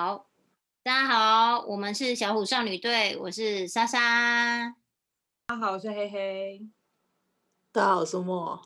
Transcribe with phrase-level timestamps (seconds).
[0.00, 0.28] 好，
[0.84, 4.72] 大家好，我们是小虎少女队，我是莎莎。
[5.48, 6.68] 大家好，我是黑黑。
[7.72, 8.62] 大家好，我是莫。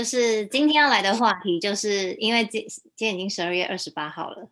[0.00, 2.64] 就是今天要来的话题，就是因为今
[2.96, 4.48] 今天已经十二月二十八号了，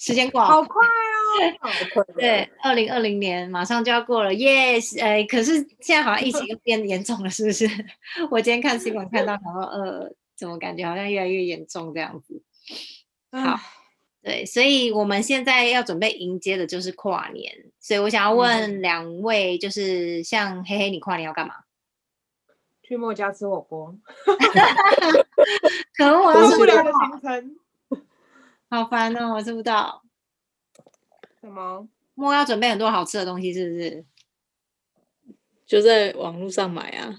[0.00, 2.02] 时间过好快哦！
[2.16, 7.68] 对，二零二零年马上就要过了，yes，呃，可是现在好像疫情又变严重了，是不是？
[8.32, 12.42] 我今天看新闻看到，然后呃，怎么感觉好像越来越严重这样子？
[13.32, 13.60] 好，
[14.22, 21.54] 对，所以我们现在要准备迎接的就是跨年，所以我想要问两位，就是像黑黑，你跨年要干嘛？
[22.86, 23.98] 去莫家吃火锅，
[25.96, 27.56] 可恶，我吃不了的行程，
[28.70, 30.04] 好烦哦，我吃不到。
[31.40, 31.88] 什么？
[32.14, 34.04] 莫要准备很多好吃的东西，是不是？
[35.66, 37.12] 就在网络上买啊。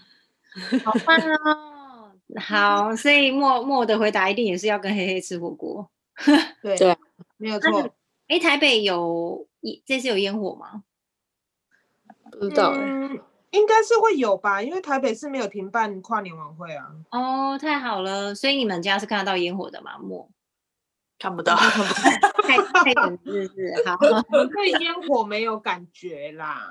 [0.85, 2.13] 好棒哦！
[2.39, 5.91] 好，所以莫莫的回答一定也是要跟黑黑吃火锅。
[6.63, 6.97] 对对，
[7.35, 7.93] 没有错。
[8.29, 9.45] 哎，台北有
[9.85, 10.83] 这次有烟火吗？
[12.31, 13.21] 不知道哎、欸。
[13.58, 16.88] 应该是会有吧，因为台北是没有停办跨年晚会啊。
[17.11, 19.97] 哦，太好了，所以你们家是看得到烟火的吗？
[19.99, 20.30] 莫
[21.19, 21.55] 看不到，
[22.45, 23.83] 太太远是不是？
[23.86, 23.97] 好，
[24.31, 26.69] 我对烟火没有感觉啦。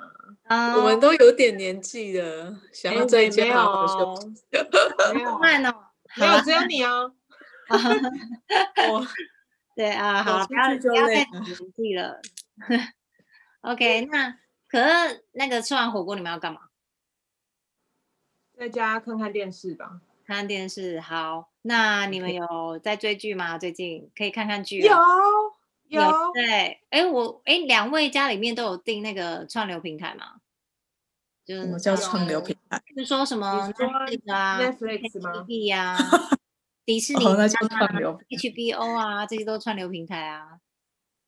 [0.77, 4.35] 我们都有点年纪了，想要在家好好休息。
[5.15, 5.75] 没有，慢哦，
[6.17, 7.13] 没有，只有你 哦。
[7.69, 9.07] 我，
[9.75, 12.21] 对啊，好，不要不要再年纪了。
[13.63, 14.39] OK，那。
[14.69, 16.59] 可是那个吃完火锅你们要干嘛？
[18.57, 20.01] 在家看看电视吧。
[20.27, 21.51] 看看电视，好。
[21.63, 23.59] 那你们有在追剧吗？
[23.59, 24.79] 最近可以看看剧。
[24.79, 24.95] 有
[25.89, 26.11] 有，有。
[26.35, 30.41] 对，哎，我哎，两位家里面都有订那个串流平台吗？
[31.45, 32.83] 就是什么叫 串流平台？
[32.97, 35.97] 就是说什么 Netflix 啊，Netflix 吗？TV 啊，
[36.85, 40.59] 迪士尼啊，HBO 啊，这些都是串流平台啊。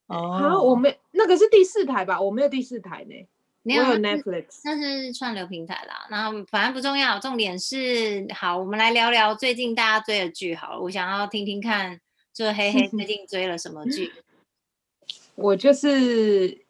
[0.06, 2.20] 哦，我没那个是第四台吧？
[2.20, 3.28] 我没有第四台呢。
[3.76, 6.06] 我有 Netflix，那是串流平台啦。
[6.10, 10.80] 然后反正不重要，重点是好，我们来聊聊最近大家追的剧好了。
[10.80, 12.00] 我想要听听看，
[12.32, 14.12] 就黑黑最近追了什么剧？
[15.34, 16.64] 我就是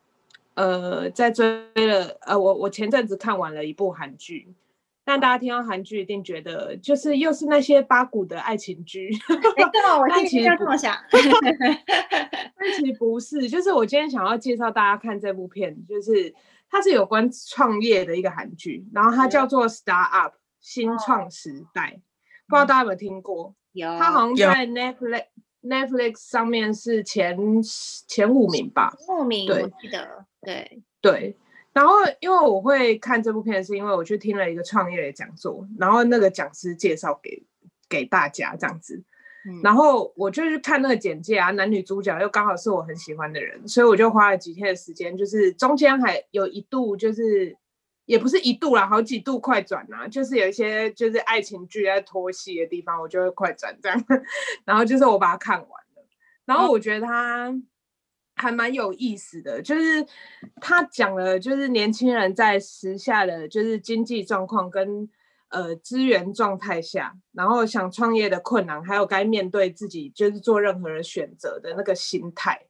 [0.54, 4.48] 呃，在追了呃，我我前阵子看完了一部韩剧。
[5.04, 9.08] 但大家听到韩剧一定觉得，就是又是那些八股的爱情剧。
[9.56, 10.94] 没错，我 其实这么想。
[11.10, 16.34] 但其实不是，就是我今天想要介绍大家看这部片，就是
[16.70, 22.00] 它是有关创业的一个韩剧，然后它叫做《Start Up》新创时代，哦、
[22.48, 23.54] 不知道大家有没有听过？
[23.72, 23.88] 有。
[23.98, 25.24] 它好像在 Netflix
[25.62, 27.36] Netflix 上面是前
[28.06, 28.94] 前五名吧？
[29.08, 31.36] 五名，对，我记得，对对。
[31.72, 37.44] 然后，因为我会看这部片，是因为我去听了一个创业的讲座，然后那个讲师介绍给
[37.88, 39.04] 给大家这样子，
[39.46, 47.56] 嗯、然后我就是看那个简介啊，男女主角又刚好是我很喜欢的人，所以我就花了几天的时间，就是中间还有一度就是
[48.06, 54.04] 也不是一度啦，好几度快转啊，就是有一些就是爱情剧在拖戏的地方，我就会快转这样，
[54.64, 56.06] 然后就是我把它看完了，
[56.44, 57.48] 然后我觉得他。
[57.48, 57.62] 哦
[58.40, 60.06] 还蛮有意思的，就是
[60.60, 65.10] 他讲了，就是年轻人在时下的就是经济状况跟
[65.48, 72.66] 呃资源状态下，然后想创业的困难，还有该面对自己就是做任何人选择的那个心态。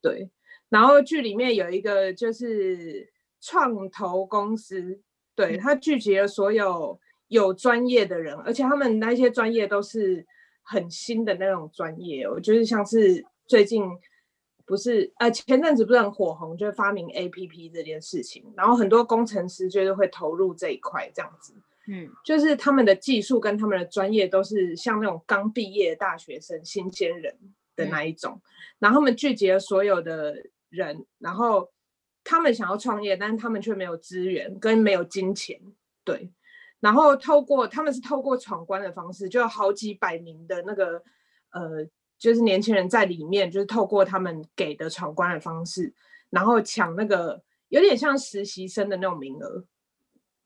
[0.00, 0.30] 对，
[0.68, 5.00] 然后剧里面有一个就是创投公司，
[5.34, 10.26] 对，他聚集了所有有专业的人，而且他们那些专业都是
[10.62, 13.84] 很新的那种专业，我觉得像是最近。
[14.66, 21.54] 不是，呃，前阵子不是很火红，就是发明 APP 这件事情，然后很多工程师就是会投入这一块，这样子，
[21.88, 27.34] 嗯，就是他们的技术跟他们的专业都是像那种刚毕业的大学生、新鲜人
[27.74, 28.42] 的那一种，嗯、
[28.80, 30.36] 然后他们聚集了所有的
[30.68, 31.70] 人，然后
[32.22, 35.60] 他们想要创业，但是他们却没有资源跟没有金钱，
[36.04, 36.30] 对，
[36.80, 41.02] 然后透过他们是透过闯关的方式，就有好几百名的那个，
[41.52, 41.88] 呃。
[42.18, 45.94] 就是年轻人在里面，就是透过他们给的闯关的方式，
[46.30, 49.64] 然后抢那个有点像实习生的那种名额。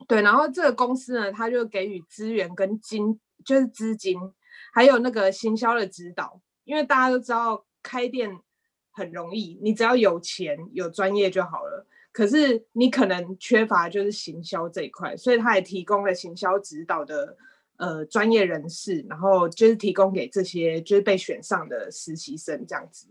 [0.06, 4.18] 对，然后这个公司呢，他就给予资源跟金，就是资金，
[4.72, 6.40] 还有那个行销的指导。
[6.64, 8.38] 因为大家都知道，开店
[8.92, 11.86] 很容易，你只要有钱有专业就好了。
[12.12, 17.36] 可是你可能缺乏就是行销这一块，所以他也提供了行销指导的
[17.78, 23.08] 呃专业人士，然后就是提供给这些就是被选上的实习生这样子。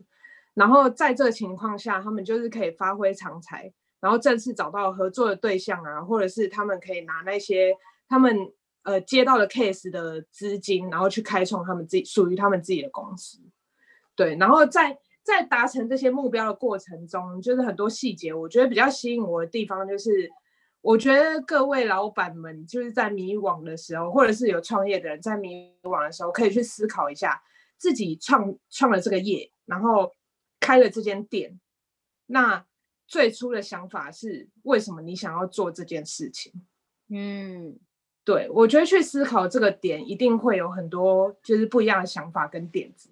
[0.54, 7.74] 然后在这情况下，他们就是可以发挥长才，然后正式找到合作的对象啊，或者是他们可以拿那些
[8.10, 8.36] 他们
[8.84, 13.40] 呃接到的 case 的资金，然后去开创他们自己属于他们自己的公司。
[14.16, 20.30] 对，然后在在达成这些目标的过程中，就是很多细节，我觉得比较吸引我的地方，就是
[20.82, 27.42] 我觉得各位老板们就是在迷惘的时候，或者是有创业的人在迷惘的时候，可以去思考一下
[27.78, 30.12] 自己创创了这个业，然后。
[30.64, 31.60] 开了这间店，
[32.28, 32.64] 那
[33.12, 36.54] 最初的想法是为什么你想要做这件事情？
[37.10, 37.78] 嗯，
[38.24, 43.10] 对，我觉得去思考这个点，一定会有很多就是不一样的想法跟点子。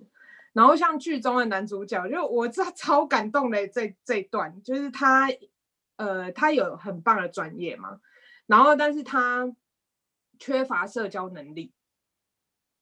[0.54, 5.28] 然后像剧中的男主角，就我这超感动的这这一段，就是他
[5.98, 8.00] 呃，他有很棒的专业嘛，
[8.45, 9.54] 然后但是他
[10.40, 11.74] 缺乏社交能力，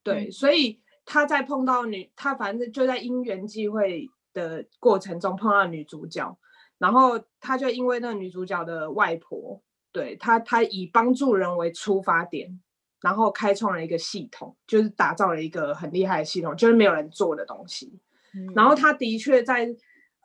[0.03, 4.07] 对，嗯，所以他在碰到女，他反正就在因缘际会。
[4.33, 6.37] 的过程中碰到女主角，
[6.77, 12.59] 然后他就因为那个女主角的外婆，对他，他以帮助人为出发点，
[13.01, 17.99] 然后开创了一个系统，就是打造了一个很厉害的系统，就是没有人做的东西。
[18.33, 19.67] 嗯、然后他的确在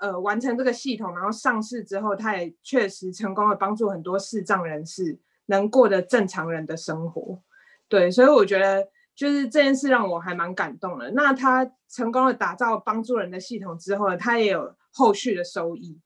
[0.00, 7.40] 呃完成这个系统，然后上市之后，他也确实成功的帮助很多视障人士能过得正常人的生活。
[7.88, 8.88] 对，所以我觉得。
[9.14, 11.10] 就是这件事让我还蛮感动的。
[11.10, 16.00] 那他成功的打造帮助人的系统之后呢，他也有后续的收益，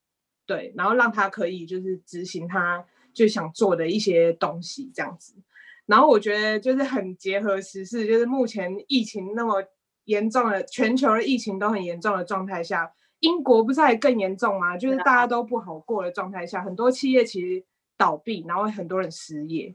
[0.46, 5.34] 对，然后让他可以就是执行他就想做的一些东西这样子。
[5.86, 9.62] 然后我觉得就是很结合时事，就是目前疫情那么
[10.04, 14.76] 严重的，全球的疫情都很严重的状态下，英国不是还更严重吗？
[14.78, 17.64] 就是大家都不好过的状态下，很多企业其实
[17.96, 19.74] 倒闭，然后很多人失业。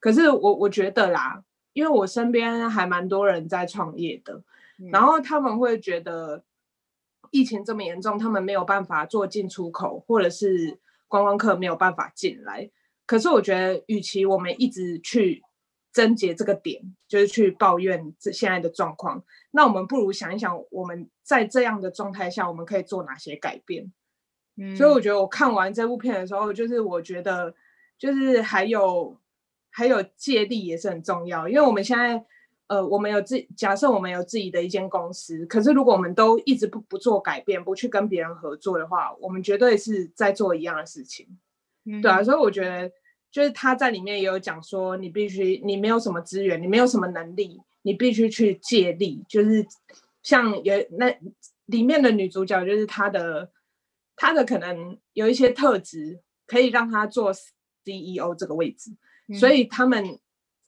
[0.00, 1.42] 可是我我觉得啦。
[1.76, 4.42] 因为我身边还蛮多人在创业的，
[4.78, 6.42] 嗯，然后他们会觉得
[7.30, 10.78] 疫情这么严重，他们没有办法做进出口，或者是
[11.08, 12.70] 观光客没有办法进来。
[13.06, 15.42] 可是我觉得，与其我们一直去
[15.92, 23.92] 症结这个点，就是去抱怨这现在的状况，那我们不如想一想，我们在这样的状态下，我们可以做哪些改变？
[24.56, 27.54] 嗯，所以我觉得我看完这部片的时候，就是我觉得
[27.98, 29.18] 就是还有。
[29.68, 32.24] 还有借力也是很重要，因为我们现在，
[32.68, 41.26] 呃，我们有自假设我们有自己的一间公司，可是如果我们都一直不不做改变，不去跟别人合作的话，我们绝对是在做一样的事情，
[41.84, 42.90] 嗯、对啊，所以我觉得
[43.30, 49.64] 就是他在里面也有讲说，你必须你没有什么资源，你没有什么能力，你必须去借力，就是
[50.22, 51.16] 像有那
[51.66, 53.50] 里面的女主角，就是她的
[54.16, 57.30] 她的可能有一些特质可以让她做
[57.84, 58.90] CEO 这个位置。
[59.34, 60.20] 所以他们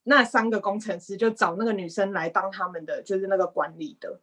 [0.09, 4.21] 那三个工程师就找那个女生来当他们的，就是那个管理的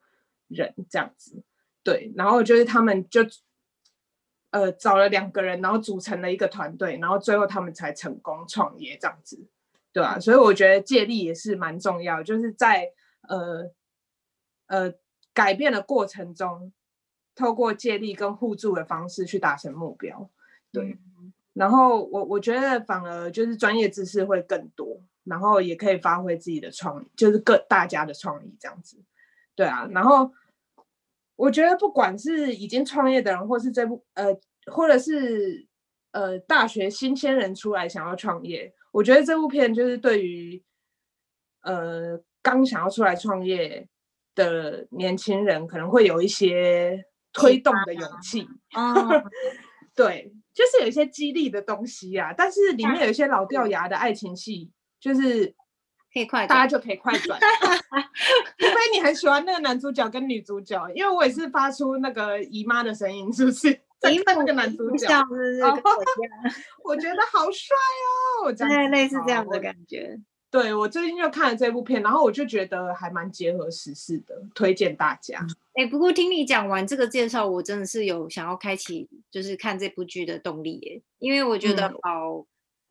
[0.48, 1.44] 人这样子，
[1.84, 2.12] 对。
[2.16, 3.22] 然后就是他们就
[4.50, 9.48] 呃找了两个人，然后组成了一个团队，然后最后他们才成功创业这样子，
[9.94, 10.20] 对啊？
[10.20, 12.92] 所以我觉得借力也是蛮重要，就是在
[13.28, 13.72] 呃
[14.68, 14.94] 呃
[15.34, 16.74] 改变的过程中，
[17.36, 20.30] 透过借力跟互助的方式去达成目标，
[20.72, 20.98] 对。
[21.54, 28.98] 然后我我觉得反而就是专业知识会更多，然后也可以发挥自己的创意，就是各大家的创意这样子，
[29.56, 29.88] 对啊。
[29.92, 30.32] 然后
[31.36, 34.28] 我觉得不管是已经创业的人，或是这部呃，
[34.72, 35.68] 或者是
[36.12, 40.64] 呃大学新鲜人出来想要创业，我觉得这部片就是对于
[41.62, 43.88] 呃刚想要出来创业
[44.34, 48.48] 的年轻人，可能会有一些推动的勇气。
[48.78, 48.96] 嗯，
[49.94, 50.34] 对。
[50.56, 54.72] 就是有一些激励的东西啊，但是里面有一些老掉牙的爱情戏，
[55.06, 55.54] 就是
[56.12, 57.40] 可以快，大家就可以快转。
[58.58, 63.72] 除非你很喜欢那个男主角跟女主角，因为我也是发出那个姨妈的声音，是不是？
[64.02, 65.62] 在看那个男主角，是不是？
[66.84, 67.76] 我觉得好帅
[68.44, 70.20] 哦，对，类似这样的感觉。
[70.50, 75.38] 对，我最近就看了这部片，然后我就觉得还蛮结合时事的，推荐大家。
[75.74, 82.46] 哎、欸，不过听你讲完这个介绍，我真的是有想要开启就是看这部剧的动力耶，因为我觉得好、嗯，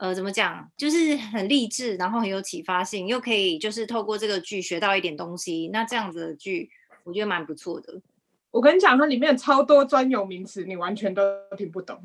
[0.04, 6.68] 呃，怎么讲，就是很励志，然后很有启发性，又可以就是透过这个剧学到一点东西，那这样子的剧，
[7.04, 8.02] 我觉得蛮不错的。
[8.50, 11.22] 我跟你讲，它里面超多专有名词，你完全都
[11.56, 11.98] 听不懂。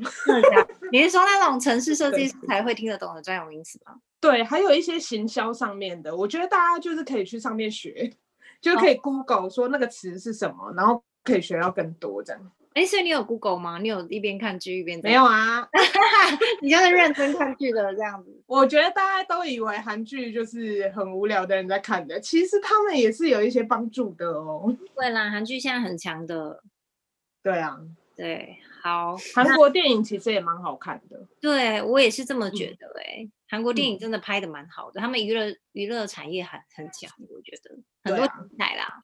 [0.94, 3.96] 你是说那种城市设计师才会听得懂的专有名词吗？
[4.22, 8.10] 对，还有一些行销上面的，我觉得大家就是可以去上面学，
[8.62, 12.52] 就可以 Google 说那个词是什么，然后可以学到更多这样。
[12.80, 13.78] 哎，所以你有 Google 吗？
[13.78, 15.68] 你有一边看剧一边没有啊？
[16.64, 18.42] 你就是认真看剧的这样子。
[18.46, 24.74] 我觉得大家都以为韩剧就是很无聊的人在看的，其实他们也是有一些帮助的哦。
[24.96, 26.64] 对啦，韩剧现在很强的。
[27.44, 27.78] 对啊，
[28.16, 31.28] 对，好，韩国电影其实也蛮好看的。
[31.42, 39.04] 对，我也是这么觉得哎、嗯，韩国电影真的拍的蛮好的，嗯、他们娱乐娱乐产业很很强，我觉得很多题材啦。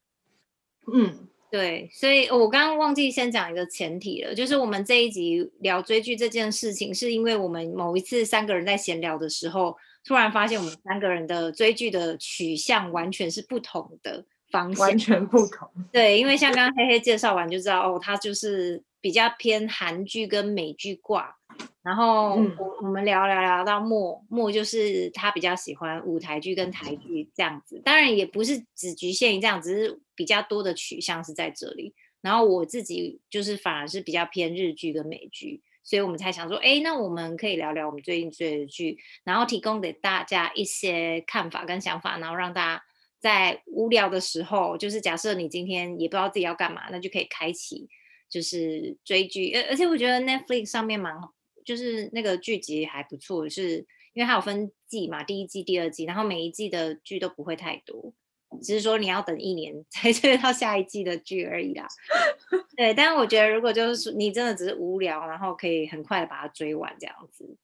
[0.94, 1.28] 嗯。
[1.56, 15.70] 对，所以我刚刚忘记先讲一个前提了，就是我们这一集聊追剧这件事情，是因为我们某一次三个人在闲聊的时候，突然发现我们三个人的追剧的取向完全是不同的方向，完全不同。
[15.94, 21.38] 对，因为像刚刚黑黑介绍完就知道，哦，他就是比较偏韩剧跟美剧挂。
[21.86, 31.94] 然后我我们聊聊聊到莫莫，就是他比较喜欢舞台剧跟台剧这样子，当然也不是只局限于这样，只是比较多的取向是在这里。
[32.22, 42.84] 然后我自己就是反而是比较偏日剧跟美剧，所以我们才想说，哎，那我们可以聊聊我们最近追的剧，然后提供给大家一些看法跟想法，然后让大家
[43.20, 47.88] 在无聊的时候，就是假设你今天也不知道自己要干嘛，那就可以开启
[48.28, 51.32] 就是追剧，而而且我觉得 Netflix 上面蛮好。
[51.66, 58.14] 就是那个剧集还不错，是因为它有分季嘛，第一季、第二季，然后每一季的剧都不会太多，
[58.62, 61.88] 只是说你要等一年才追到下一季的剧而已啦。
[62.78, 67.58] 对，但是我觉得如果就是你真的只是无聊，然后可以很快的把它追完这样子。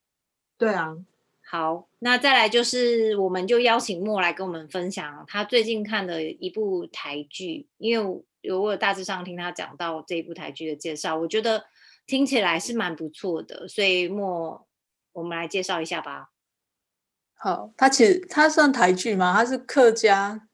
[0.58, 0.98] 对啊，
[1.46, 11.63] 好，那再来就是我们就邀请莫来跟我们分享他最近看的一部台剧，因为有我有大致上听他讲到这一部台剧的介绍，我觉得。
[12.05, 14.67] 听起来是蛮不错的，所以莫，
[15.13, 16.31] 我们来介绍一下吧。
[17.34, 19.34] 好，它其实它算台剧吗？
[19.34, 20.48] 它是客家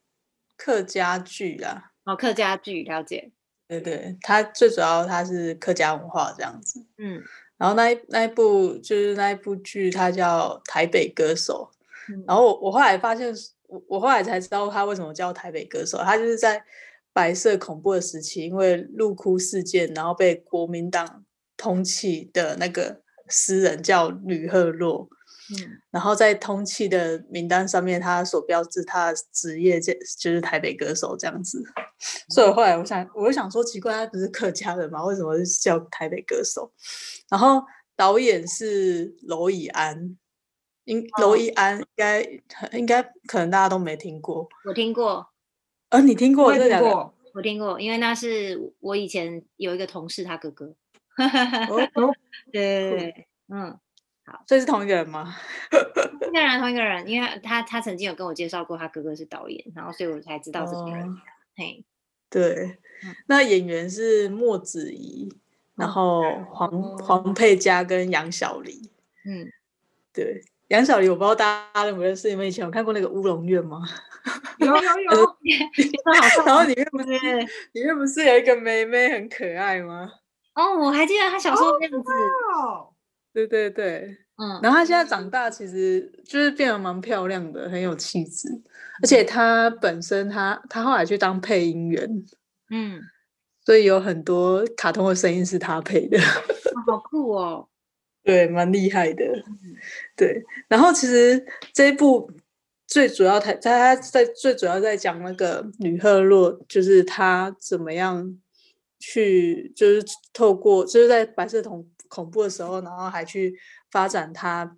[0.55, 1.91] 客家剧啊。
[2.05, 3.31] 哦，客家剧，了解。
[3.67, 6.85] 对对，它最主要它是客家文化这样子。
[6.97, 7.21] 嗯，
[7.57, 11.69] 然后那一那一部就是那一部剧，它叫《台北歌手》。
[12.13, 12.23] 嗯。
[12.27, 16.63] 然后我我后来发现，我我后来才知道他为什么叫台北歌手，他就是在
[17.11, 21.25] 白色恐怖的时期，因为陆哭事件，然后被国民党。
[21.57, 25.09] 通气的那个诗人叫吕赫洛，
[25.51, 31.83] 嗯，然后在通气的名单上面，他所标志他的职业就就是台北歌手这样子，嗯、
[32.29, 35.03] 所以后来我想，我就想说奇怪，他不是客家人吗？
[35.03, 36.71] 为什么是叫台北歌手？
[37.29, 37.61] 然后
[37.95, 40.17] 导演是娄以安，
[40.85, 42.21] 应娄以安应该
[42.73, 45.27] 应该可能大家都没听过，我听过，
[45.89, 46.53] 呃，你听过？
[46.55, 50.75] 这两个我听过，因为那是我以前有一个同事，他哥哥。
[51.17, 52.15] 哦哦，
[52.53, 53.77] 对，嗯，
[54.25, 55.35] 好，所以是同一个人吗？
[55.69, 61.09] 同一个人，同一个人，因为他他曾经有跟我介绍过，他哥哥是导演，然后所以我才知道这个人。
[61.09, 61.15] 哦、
[61.55, 61.83] 嘿，
[62.29, 62.77] 对，
[63.27, 65.33] 那演员是莫子仪，
[65.75, 66.21] 然后
[66.51, 68.91] 黄、哦、黄佩嘉跟杨小黎。
[69.25, 69.51] 嗯，
[70.13, 73.81] 对，杨小黎我不知道大家认不认识，你们以前有看过那个乌龙院吗？
[74.59, 75.37] 有有有，
[76.45, 77.07] 然后里面不是
[77.71, 80.11] 里面不是有一个妹妹很可爱吗？
[80.57, 82.11] 哦，我还记得他小时候的样子。
[82.57, 82.89] 哦，
[83.31, 88.49] 对对对，嗯，然后他现在长大，其实就是变得蛮漂亮的，很有气质。
[89.03, 92.09] 而且他本身他他后来去当配音员，
[92.71, 92.99] 嗯，
[93.63, 96.19] 所以有很多卡通的声音是他配的，
[96.87, 97.69] 好酷哦。
[98.25, 99.23] 对，蛮厉害的。
[100.17, 102.31] 对，然后其实这一部
[102.87, 108.39] 最主要他他在最主要在讲那个吕赫洛，就是他怎么样。
[108.99, 113.55] 去就是透过就是在白色恐恐怖的时候，然后还去
[113.91, 114.75] 发展他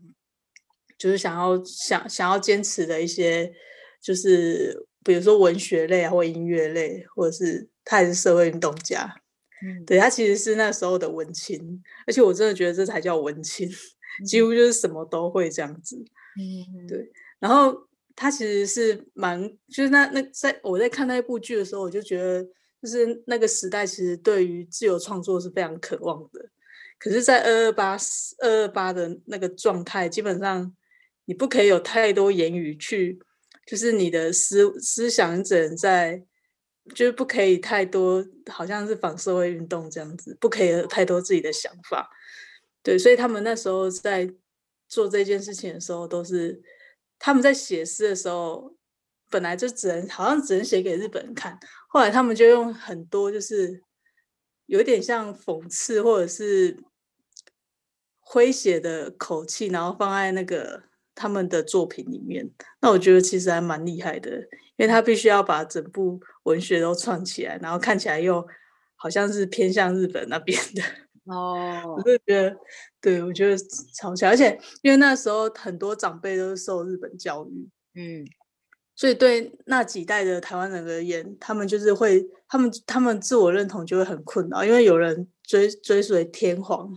[0.97, 3.51] 就是想要想想要坚持的一些，
[4.01, 9.15] 就是比如说文学类啊，或音乐类，或者是他也是社会运动家，
[9.63, 13.69] 嗯，对，他其实是那时候的文青，而且我真的觉得这才叫文青，
[14.25, 15.95] 几乎就是什么都会这样子，
[16.37, 17.09] 嗯，对，
[17.39, 22.45] 然后他其实是蛮就是那那在我在看那一部剧的时候，我就觉得。
[22.81, 26.49] 就是那个时代，其实对于自由创作是非常渴望的。
[26.97, 27.97] 可是，在二二八
[28.39, 30.73] 二二八的那个状态，基本上
[31.25, 33.19] 你不可以有太多言语去，
[33.65, 36.23] 就是你的思思想只能在，
[36.93, 42.09] 就是不可以太多，好像是反社会运动这样子，不可以有太多自己的想法。
[42.81, 44.29] 对，所以他们那时候在
[44.87, 46.61] 做这件事情的时候，都是
[47.17, 48.73] 他们在写诗的时候。
[49.29, 51.57] 本来就只能好像只能写给日本人看，
[51.87, 53.81] 后来他们就用很多就是
[54.65, 56.77] 有点像讽刺或者是
[58.25, 60.83] 诙谐的口气，然后放在那个
[61.15, 62.49] 他们的作品里面。
[62.81, 64.31] 那我觉得其实还蛮厉害的，
[64.77, 68.45] 因为他必须要把整部文学都串起来，然后看起来又
[68.95, 70.81] 好像是偏向日本那边的。
[71.31, 72.57] 哦，我就觉得，
[72.99, 73.55] 对我觉得
[73.93, 78.25] 超强，而且因为那时候很多长辈都是受日本教育，嗯，
[78.99, 86.93] 所以对那几代的台湾人而言，他们就是会，他们他们自我认同就会很困扰，因为有人追追随天皇，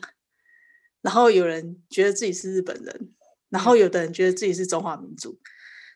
[1.00, 3.12] 然后有人觉得自己是日本人，
[3.50, 5.38] 然后有的人觉得自己是中华民族，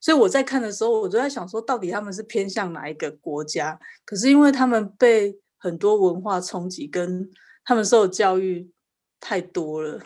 [0.00, 3.76] 所以我在看的时候，我就在想说，到底他们是偏向哪一个国家？
[4.04, 7.28] 可是因为他们被很多文化冲击跟
[7.64, 8.70] 他们受教育
[9.18, 10.00] 太多了，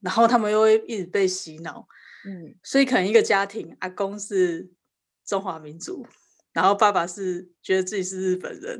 [0.00, 1.88] 然后他们又会一直被洗脑，
[2.26, 4.68] 嗯，所以可能一个家庭，阿公是
[5.26, 6.06] 中华民族，
[6.52, 8.78] 然后爸爸是觉得自己是日本人，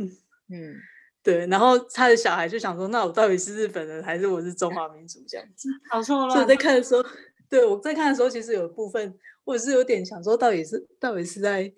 [0.49, 0.77] 嗯，
[1.23, 5.69] 对，然后他的小孩就想说，那我到底是日本人还是我是中华民族这样子？
[5.91, 6.33] 好错了。
[6.33, 7.05] 所以 我在看的时候，
[7.51, 11.73] 对我在看的时候，其实有一部分我是有点想说，到底是到底是在，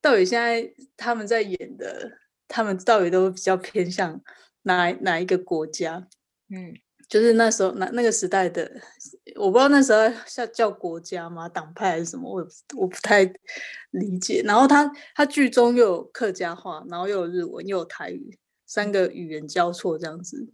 [0.00, 4.20] 到底现在他们在演的，他们到底都比较偏向。
[4.62, 6.06] 哪哪一个国家？
[6.50, 6.74] 嗯，
[7.10, 8.70] 就是那时候那那个时代的，
[9.34, 11.48] 我不知道那时候叫叫国家吗？
[11.48, 12.32] 党派还是什么？
[12.32, 12.46] 我
[12.78, 13.24] 我不太
[13.90, 14.42] 理解。
[14.44, 20.52] 然后他他剧中又有客家话，然后又有日文，又有台语，三个语言交错这样子。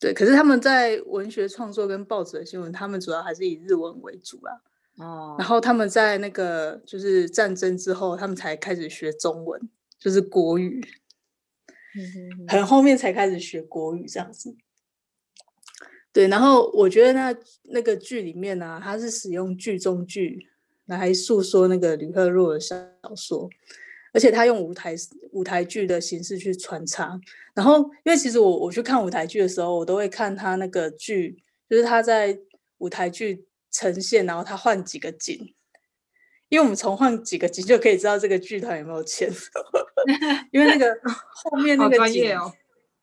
[0.00, 4.60] 对，可是他们在文学创作跟报纸的新闻，他们主要还是以日文为主啦。
[4.98, 9.70] 哦，然后他们在那个就是战争之后，他们才开始学中文，
[10.00, 10.84] 就是国语。
[12.48, 14.52] 很后面才开始学国语这样子，
[16.14, 16.28] 对。
[16.28, 20.48] 然后我觉得那那个剧里面呢、啊，它是使用剧中剧
[20.86, 22.76] 来诉说那个吕赫若的小
[23.14, 23.50] 说，
[24.14, 24.94] 而且他用舞台
[25.32, 27.20] 舞台剧的形式去穿插。
[27.52, 31.36] 然后，因为其实我我去看舞台剧的时候，我都会看他那个剧，
[31.68, 32.38] 就是他在
[32.78, 35.54] 舞台剧呈现，然后他换几个景。
[36.50, 39.28] 因为我们从换几个景就可以知道这个剧团有没有钱，
[40.52, 42.52] 因为那个后面那个景，哦、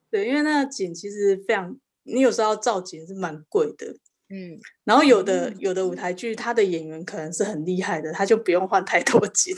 [0.09, 3.87] 对，因为那个景其实非常，你有时候要造景是蛮贵的，
[4.29, 9.55] 嗯，然后有的有的舞台剧，他的演员可能是很厉害的，他就不用换太多景，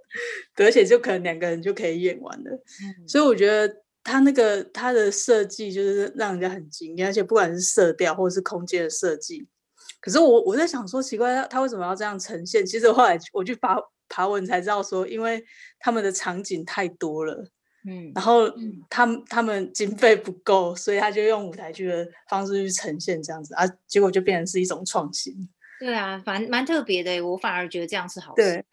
[0.56, 9.46] 而且就可能两个人就可以演完了，嗯、所以我觉得他那个他的设计就是让人家很惊艳，而且不管是色调或者是空间的设计。
[10.00, 12.66] 可是我我在想说，奇怪，他他为什么要这样呈现？
[12.66, 13.76] 其实后来我去爬
[14.08, 15.44] 爬文才知道说，因为
[15.78, 17.48] 他们的场景太多了，
[17.84, 18.48] 嗯，然后
[18.88, 25.34] 他们他们经费不够，所以他就用舞台剧的方式去呈现这样子啊，结果就变成是一种创新。
[25.80, 28.42] 对啊，蛮蛮特别的，我反而觉得这样是好事。
[28.42, 28.64] 对，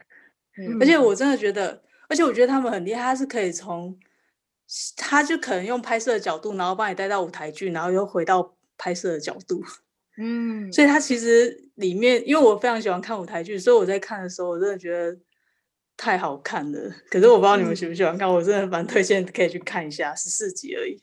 [0.64, 3.98] 嗯，而且我真的觉得，而且我觉得他们很厉害，他是可以从，
[4.96, 9.64] 他就可能用拍摄的角度，然后帮你带到舞台剧，然后又回到拍摄的角度。
[10.22, 15.18] 嗯，所以他其实里面，因为我非常喜欢看舞台剧，所以我在看的时候，我真的觉得
[16.00, 16.80] 太好看了。
[17.10, 20.98] 可是我不知道你们喜不喜欢看，嗯、我真的蛮推荐可以去看一下，十四集而已。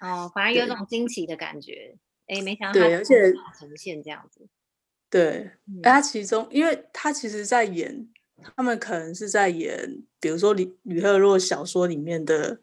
[0.00, 1.96] 哦，反而有种惊奇的感觉。
[2.26, 4.46] 哎，没想到对，而且呈现这样子。
[5.08, 5.50] 对，
[5.82, 8.06] 他、嗯、其中，因为他其实在演，
[8.54, 12.60] 他们可能是在演，比如说吕吕赫若小说里面的。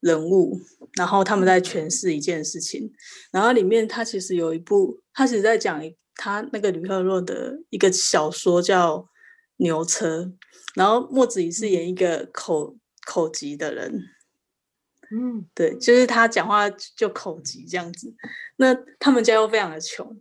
[0.00, 0.60] 人物，
[0.98, 2.92] 然后他们在诠释一件事情，
[3.32, 5.82] 然后里面他其实有一部，他其实在讲
[6.14, 8.98] 他那个吕赫若的一个小说叫
[9.56, 10.18] 《牛车》，
[10.74, 13.92] 然后莫子仪是演一个口口疾的人，
[15.10, 18.14] 嗯，对，就是他讲话就口疾这样子。
[18.56, 20.20] 那他们家又非常的穷，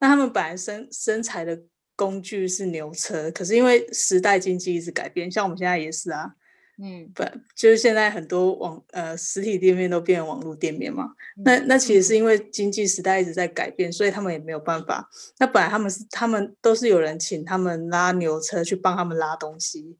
[0.00, 1.62] 那他们本来生生财的
[1.96, 6.34] 工具是牛车，可是因为时代经济一直改变，像我们现在也是啊。
[6.76, 7.22] 嗯，不，
[7.54, 11.04] 就是现在很多网呃实体店面都变成网络店面嘛。
[11.36, 15.08] 嗯、那那其实是因为经济时代一直在改变，所以他们也没有办法。
[15.38, 19.96] 那本来他们是他们都是有人请他们拉牛车去帮他们拉东西，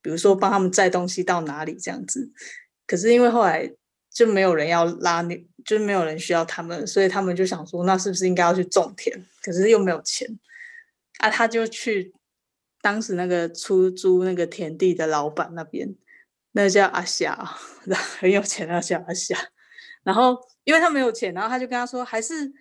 [0.00, 2.30] 比如说帮他们载东西到哪里这样子。
[2.86, 3.70] 可是因为后来
[4.10, 9.22] 就没有人要拉牛，就是没有人需要他们，所以他们就想说，那是不是应该要去种田？
[9.42, 10.26] 可是又没有钱
[11.18, 12.14] 啊，他就去
[12.80, 15.94] 当时那个出租那个田地的老板那边。
[16.56, 17.34] 那叫阿霞，
[18.20, 19.36] 很有钱，那叫阿霞。
[20.04, 22.52] 然后因为他没有钱，然后他就跟他说：“还是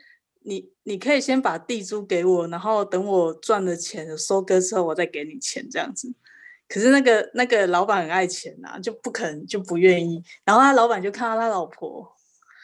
[0.42, 6.12] 你，你可以先把地租给我，然后等我赚了钱收割之后，我再给你钱这样子。”
[6.68, 10.24] 可是那个那个老板很爱钱呐、啊，就不肯就不愿意。
[10.44, 12.12] 然后他老板就看到他老婆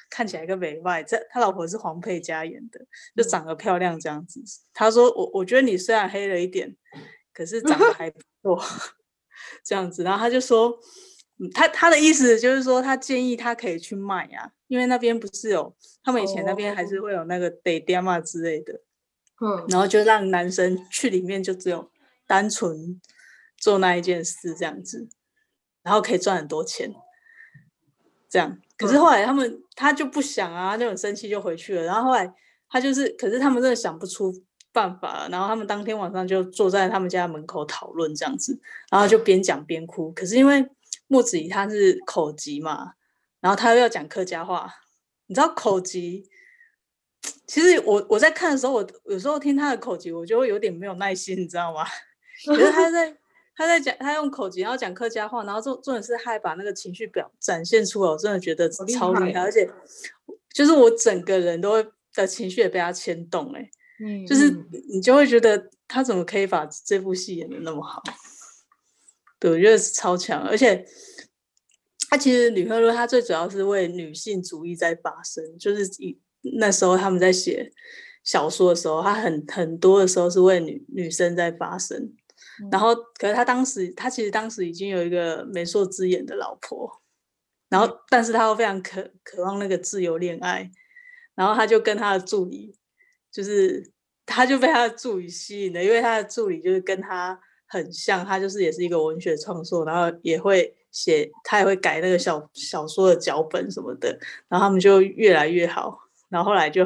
[0.10, 2.80] 看起来一个美外，这他老婆是黄佩嘉演的，
[3.16, 4.42] 就长得漂亮这样子。
[4.74, 6.76] 他说：“我我觉得你虽然黑了一点，
[7.36, 8.60] 可是长得还不错，
[9.64, 10.76] 这样子。”然后他就说。
[11.54, 15.74] 他他的意思就是说，他建议他可以去卖呀、啊，因为那边不是有
[16.04, 18.82] 他们以前那边还是会有那个得爹嘛之类的，
[19.42, 21.90] 嗯，然后就让男生去里面，就只有
[22.28, 23.00] 单纯
[23.58, 25.08] 做那一件事这样子，
[25.82, 26.94] 然后可以赚很多钱，
[28.30, 28.60] 这样。
[28.78, 31.84] 可是后来他们他就不想啊，就很生气就回去了。
[31.84, 32.34] 然后后来
[32.70, 34.34] 他就是，可是他们真的想不出
[34.72, 38.58] 办法，然后他们当天晚上就坐在他们家门口讨论这样子，
[38.90, 40.12] 然后就边讲边哭。
[40.14, 40.66] 可是因为
[41.10, 42.94] 莫子怡他是口疾嘛，
[43.42, 44.74] 然后他又要讲客家话，
[45.28, 46.30] 你知道口疾，
[47.46, 51.84] 其实我我在看的时候，我有时候听他的口疾，我就会有点没有耐心，你知道吗？
[52.46, 53.18] 可是他在。
[53.56, 59.70] 他在讲，他用口疾，然后讲客家话，然后重重点是还把那个情绪表展现出来，我真的觉得超厉害，厉害，而且
[60.54, 63.70] 就是我整个人都会的情绪也被他牵动，哎，
[64.02, 64.50] 嗯，就是
[64.88, 68.02] 你就会觉得他怎么可以把这部戏演的那么好？
[69.40, 70.86] 对，我觉得是超强，而且
[72.10, 76.20] 他其实吕赫若他最主要是为女性主义在发声，就是以
[76.58, 77.72] 那时候他们在写
[78.24, 82.14] 小说的时候，他很很多的时候是为女女生在发声。
[82.72, 87.02] 然后，可是他当时，他其实当时已经有一个媒妁之言的老婆，
[87.70, 90.70] 然后，但是他又非常渴渴望那个自由恋爱，
[91.36, 92.76] 然后他就跟他的助理，
[93.32, 93.94] 就是
[94.26, 104.10] 他就被他的助理吸引了，因为他的助理就是跟他很像，他就是也是一个文学创作，然后也会写，他也会改那个小小说的脚本什么的，
[104.50, 105.98] 然后他们就越来越好，
[106.30, 106.86] 然后后来就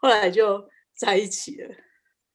[0.00, 0.62] 后来就
[0.96, 1.74] 在一起了。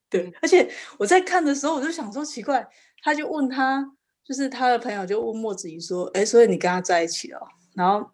[0.10, 2.66] 对，而且我在看的时候，我就想说奇怪，
[3.04, 3.86] 他就问他，
[4.24, 7.40] 就是他的朋友就问莫子怡说：“哎，所以你跟他在一起了？”
[7.76, 8.10] 然后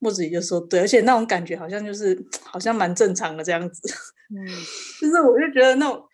[0.00, 3.88] 莫子怡就说：“对，而且那种感觉好像就是 好像蛮正常的这样子。”
[4.34, 4.44] 嗯，
[5.00, 6.04] 就是我就觉得那种，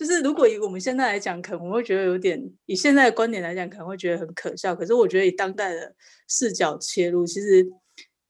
[0.00, 4.74] 就是如果以我们现在来讲，可能我会觉得有点，以现在的观点来讲，可能会觉得很可笑。
[4.74, 5.94] 可是我觉得以当代的
[6.26, 7.68] 视角切入，其实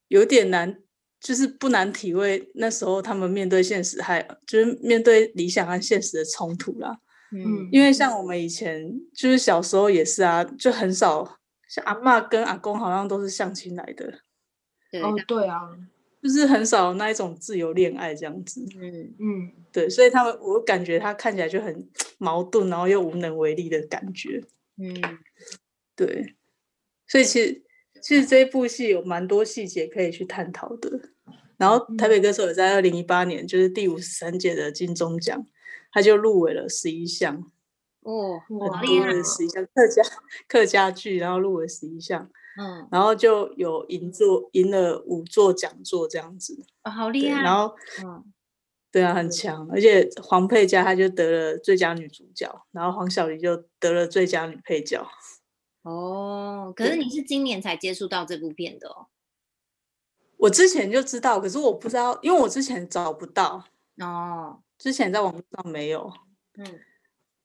[0.09, 0.77] 有点难。
[1.21, 6.97] 就是不难体会那时候他们面对现实，还就是面对理想和现实的冲突啦。
[7.31, 11.37] 嗯，因为像我们以前就是小时候也是啊，就很少
[11.69, 14.11] 像阿妈跟阿公好像都是相亲来的。
[14.91, 15.59] 对哦，对啊，
[16.21, 18.65] 就是很少那一种自由恋爱这样子。
[18.79, 24.43] 嗯嗯，对，所以他们我感觉他看起来就很矛盾，然后又无能为力的感觉。
[24.77, 24.93] 嗯，
[25.95, 26.35] 对，
[27.07, 27.63] 所以其实。
[28.03, 30.89] 其实这一部戏有蛮多细节可以去探讨的，
[31.57, 35.45] 然后台北歌手也在二零一八年，就是第五十三届的金钟奖，
[35.91, 37.51] 他就入围了十一项，
[37.99, 40.01] 哦，很多的十一项客家
[40.47, 42.27] 客家剧，然后入围十一项，
[42.59, 48.23] 嗯，然后就有赢座赢了五座讲座这样子，哦，好厉害，然后，嗯，
[48.91, 55.07] 对啊，很强，而且黄佩嘉她就得了最佳女主角，然后黄晓玲就得了最佳女配角。
[55.83, 59.07] 哦， 可是你是今年才接触到这部片的哦？
[60.37, 63.63] 我之前就知道，可是我不知道，因为我之前找不到
[63.97, 66.11] 哦，之前在网络上没有。
[66.57, 66.65] 嗯，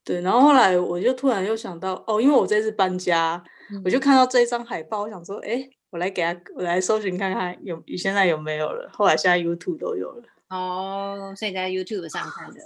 [0.06, 8.88] 对，然后后来我就突然又想到，哦，因为我这次搬家，嗯、我就看到这一张海报，我想说，哎，我来给他，我来搜寻看看有现在有没有了。
[8.92, 10.22] 后来现在 YouTube 都有了。
[10.48, 12.60] 哦，所以在 YouTube 上看的。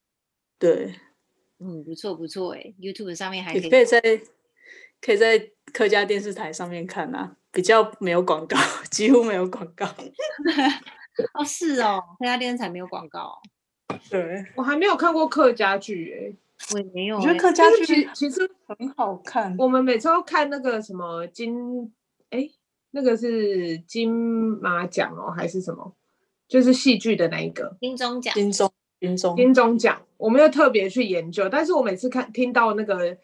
[0.60, 0.94] 对，
[1.58, 4.00] 嗯，不错不错，哎，YouTube 上面还可以，可以在。
[4.98, 5.38] 可以在
[5.74, 8.56] 客家电视台上面看啊，比较没有广告，
[8.90, 9.86] 几乎没有广告。
[11.38, 13.38] 哦，是哦，客家电视台没有广告。
[14.10, 16.36] 对，我还没有看过客家剧诶，
[16.72, 17.16] 我也没有。
[17.16, 19.54] 我觉得客家剧其实很好看。
[19.58, 21.92] 我们每次都看那个什么金，
[22.30, 22.48] 哎，
[22.90, 24.10] 那个是金
[24.60, 25.94] 马奖哦，还是什么？
[26.48, 28.34] 就是戏剧的那一个金钟奖。
[28.34, 33.16] 金钟，金钟，金钟奖，我没有特别去研究，但是我每次看听到那个。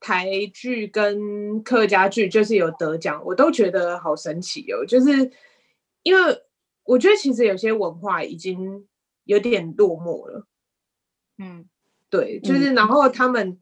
[0.00, 4.86] 台剧跟客家剧就是有得奖，我都觉得好神奇哦。
[4.86, 5.28] 就是
[6.04, 6.40] 因为
[6.84, 8.86] 我觉得其实有些文化已经
[9.24, 10.46] 有点落寞了。
[11.38, 11.68] 嗯，
[12.10, 13.58] 对，就是然后他们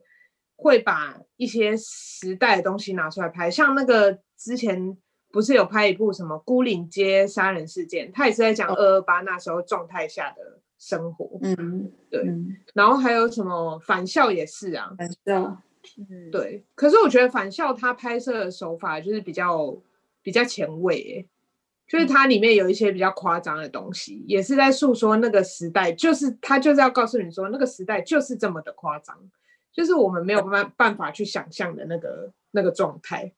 [0.55, 4.97] 会把一些时代的东西拿出来拍，像那个之前
[5.31, 11.39] 不是有拍一部什么《孤岭街杀人事件》，他也是在讲二二八那时候状态下的生活。
[11.41, 12.25] 嗯，对。
[12.73, 15.61] 然后还有什么《返校》也是啊，返校。
[16.09, 16.63] 嗯，对。
[16.75, 19.77] 可是我觉得返校他拍摄的手法就是比较
[20.21, 21.27] 比较前卫，
[21.87, 29.17] 就是它里面有一些比较夸张的东西，也是在诉说那个时代，就是它就是要告诉你说那个时代就是这么的夸张，
[29.71, 33.31] 就是我们没有办办法去想象的那个那个状态。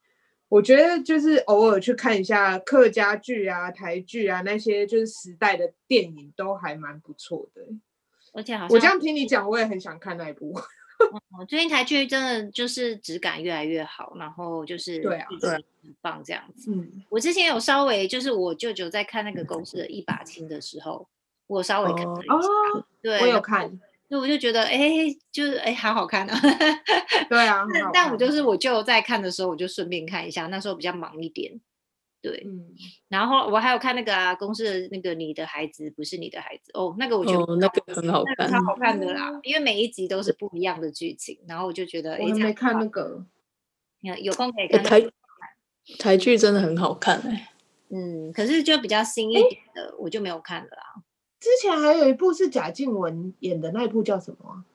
[0.48, 7.62] 我觉得就是偶尔去看一下客家剧啊、台剧啊那些就是时代的电影都还蛮不错的。
[8.34, 10.60] 而且好像我这样听你讲，我也很想看那一部。
[11.12, 15.64] 嗯，最近台剧真的就是质感越来越好，然后就是对啊，对，很
[16.02, 16.72] 棒这样子。
[16.72, 21.08] 嗯，我之前有稍微就是我舅舅在看那个公司的一把青的时候，
[21.48, 24.80] 我稍微看了一下，哦，对，我有看，那我就觉得哎，
[25.32, 26.40] 就是哎，好好看啊。
[27.30, 31.60] 对啊， 但但我就是我舅在看的时候，我就顺便看一下，那时候比较忙一点。
[32.22, 32.76] 对，嗯，
[33.08, 43.26] 然后我还有看那个啊，公司的那个你的孩子不是你的孩子哦，那个我觉得、哦、那个很好看，超好看的啦，因为每一集都是不一样的剧情，然后我就觉得，我没看那个，
[44.22, 45.10] 有空可以看，台
[45.98, 47.50] 台剧真的很好看哎、欸，
[47.90, 51.02] 嗯，可是就比较新一点的，我就没有看了啦。
[51.40, 54.66] 之前还有一部是贾静雯演的那一部叫什么？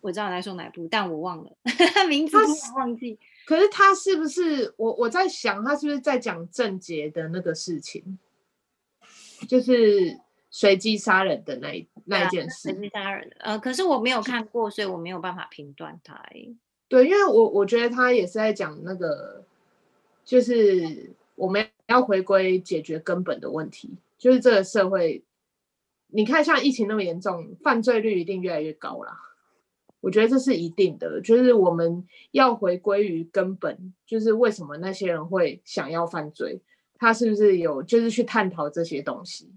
[0.00, 1.50] 我知道你在说哪部，但我忘了
[2.08, 2.36] 名字，
[2.76, 3.18] 忘记。
[3.48, 8.18] 可是他是不是我我在想，他是不是在讲郑杰的那个事情，
[9.48, 12.68] 就是随机杀人的那一那一件事？
[12.68, 16.22] 随机杀人的，呃，可是我没有看过，所以我没有办法评断他。
[16.88, 19.42] 对，因为我我觉得他也是在讲那个，
[20.26, 25.24] 就是我们要回归解决根本的问题，就是这个社会，
[26.08, 29.18] 你看像疫情那么严重，犯罪率一定越来越高啦。
[30.00, 36.60] 我觉得这是一定的，就是我们要回归于根本，就是为什么那些人会想要犯罪，
[36.98, 39.52] 他是不是有就是去探讨这些东西？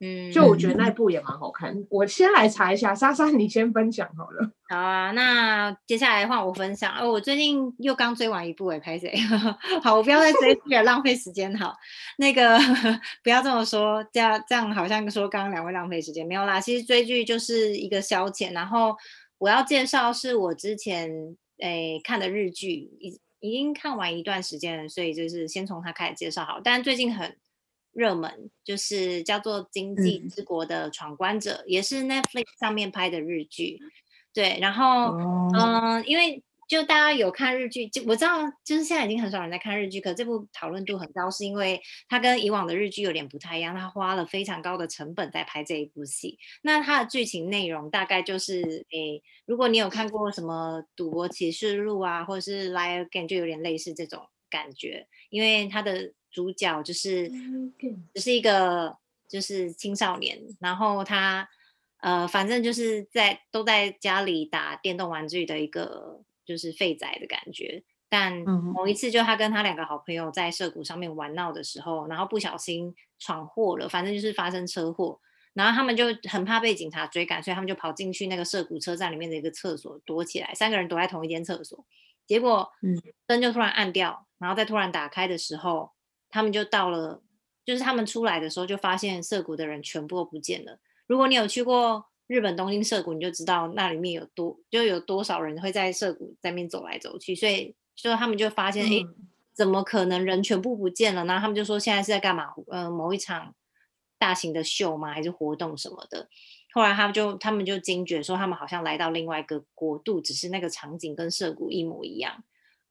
[0.00, 1.76] 嗯，就我觉得那部也蛮好看。
[1.90, 4.48] 我先来查一下，莎莎你先分享好了。
[4.70, 6.94] 好啊，那接下来换我分享。
[7.00, 9.12] 哦，我最近又刚追完一部诶，拍谁？
[9.82, 11.52] 好，我不要再追剧了，浪费时间。
[11.56, 11.74] 好，
[12.18, 12.56] 那个
[13.24, 16.60] 不要这么说，这样这样好像说刚刚两位浪费时间，没有啦。
[16.60, 18.94] 其实追剧就是一个消遣，然后。
[19.38, 21.10] 我要介绍是我之前
[21.58, 26.60] 诶、欸、看的日剧，已已经看完一段时间了，所以就是先从它开始介绍好。
[26.62, 27.36] 但最近很
[27.92, 33.78] 热门，就是叫做《经济之国的闯关者》，嗯，也是 Netflix 上面拍的日剧。
[34.34, 36.42] 对，然后嗯、呃，因为。
[36.68, 46.38] 就大家有看日剧，就我知道，就是现在已经很少人在看日剧，可这部讨论度很高，是因为它跟以往的日剧有点不太一样，它花了非常高的成本在拍这一部戏。
[46.60, 57.30] 那它的剧情内容大概就是，诶、欸，如果你有看过什么《赌博启示录》啊，或者是《Liar Game》，就有点类似这种感觉，因为它的主角就是
[58.14, 61.48] 只是一个就是青少年，然后他
[62.02, 66.20] 呃，反正就是在都在家里打电动玩具的一个。
[66.48, 68.32] 就是废宅的感觉，但
[68.74, 75.20] 某一次就他跟他两个好朋友在涩谷上面玩闹的时候，然后不小心闯祸了，反正就是发生车祸，
[75.52, 81.84] 然后他们就很怕被警察追赶，所以他们就跑进去那个涩谷车站里面的一个厕所躲起来，三个人躲在同一间厕所，
[82.26, 82.66] 结果
[83.26, 85.90] 灯就突然暗掉，然后再突然打开的时候，
[86.30, 87.22] 他们就到了，
[87.66, 90.78] 就是他们出来的时候就发现涩谷的人全部都不见了。
[91.06, 92.06] 如果你有去过。
[92.28, 99.14] 日本东京涩谷，你就知道那里面有多就有多少人会在涩谷在那边走来走去，所以所以他们就发现，哎、嗯，
[99.54, 101.38] 怎么可能人全部不见了呢？
[101.40, 102.52] 他们就说现在是在干嘛？
[102.68, 103.54] 呃，某一场
[104.18, 105.12] 大型的秀吗？
[105.12, 106.28] 还是活动什么的？
[106.74, 112.44] 后来他们就他们就惊觉说，他们好像来到另外一个国度，只是那个场景跟涩谷一模一样。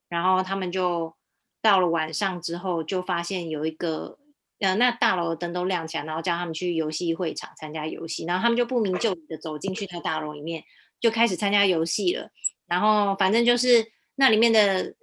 [0.10, 1.15] 然后他们就
[1.62, 4.17] 到了晚上之后，就发现有一个。
[4.60, 10.63] 呃，那大楼的灯都亮起来，然后叫他们去游戏会场参加游戏，然后他们就不明就里的走进去那大楼里面，
[11.00, 12.32] 就开始参加游戏了。
[12.65, 14.96] 然后反正就是那里面的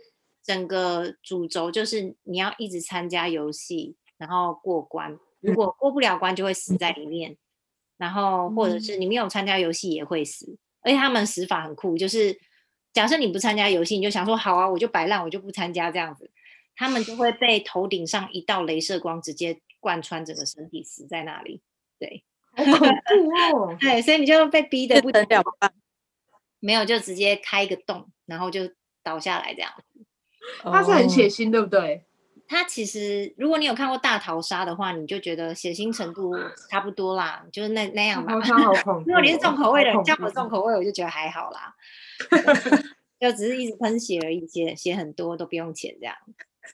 [0.43, 7.37] 整个主轴就是你要一直参加游戏，然后过关，如果过不了关就会死在里面，
[7.97, 12.37] 然后或者是你没有参加游戏也会死，而且他们死法很酷，就是
[12.93, 16.31] 假设你不参加游戏，你就想说好啊，我就摆烂，我就不参加这样子。
[16.77, 21.61] 他们就会被头顶上一道镭射光直接贯穿整个身体，死在那里。
[21.99, 22.25] 对，
[22.57, 23.77] 好恐怖哦！
[23.81, 25.71] 对，所以你就被逼得不得了吧？
[26.61, 28.63] 没有，就直接开一个洞，然后就
[29.03, 29.71] 倒下来这样。
[30.63, 32.05] 他是很血腥，对不对？
[32.47, 36.35] 他其实，如果你有看过大逃杀的话，你就觉得血腥程度
[36.71, 38.39] 差不多啦，就是那那样吧。
[38.41, 39.09] 好恐怖！
[39.09, 41.75] 如果你是重口味的人，像我重口味，我就觉得还好啦，
[43.19, 46.15] 就只是一直喷血而已，血血很多都不用钱这样。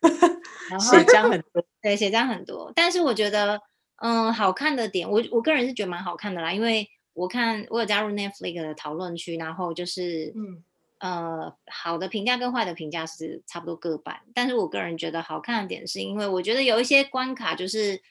[0.70, 2.72] 然后血浆很多，对，血浆很多。
[2.74, 3.61] 但是我觉得，
[4.03, 6.53] 嗯，好看的点，我我个人是觉得蛮好看的啦。
[6.53, 10.62] 因为我看我有加入 Netflix 的讨论区，然后就是，嗯，
[10.98, 14.20] 呃，好的评价跟坏的评价是差不多各半。
[14.35, 18.03] 但是我个人觉得好看的点，是因为我觉得有一些关卡就是。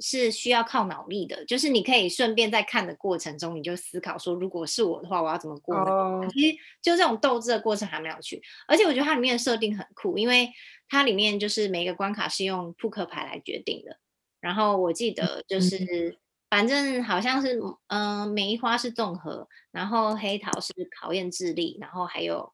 [0.00, 6.26] 是需要靠脑力的，就是你可以顺便在看的过程中，你就思考说，如果是我的话，我要怎么过。
[6.30, 10.50] 其实就这种斗志的过程还蛮有趣，而且我觉得它里面的设定很酷，因为
[10.88, 13.98] 它里面就是每个关卡是用扑克牌来决定的。
[14.40, 16.18] 然后我记得就是，
[16.50, 22.52] 反正好像是，嗯、呃，梅花是综合，然后黑桃是考验智力，然后还有，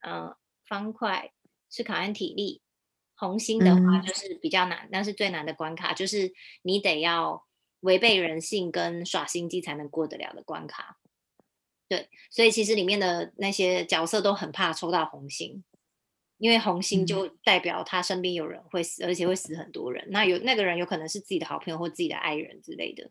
[0.00, 1.30] 嗯、呃，方块
[1.70, 2.60] 是考验体力。
[3.18, 7.44] 红心的话就是比较难，嗯，但是最难的关卡就是你得要
[7.80, 10.98] 违背人性跟耍心机才能过得了的关卡。
[11.88, 15.64] 对，所以其实里面的那些角色都很怕抽到红心，
[16.36, 20.06] 因为红心就代表他身边有人会死，而且会死很多人。
[20.10, 23.10] 那有那个人有可能是自己的好朋友或自己的爱人之类的。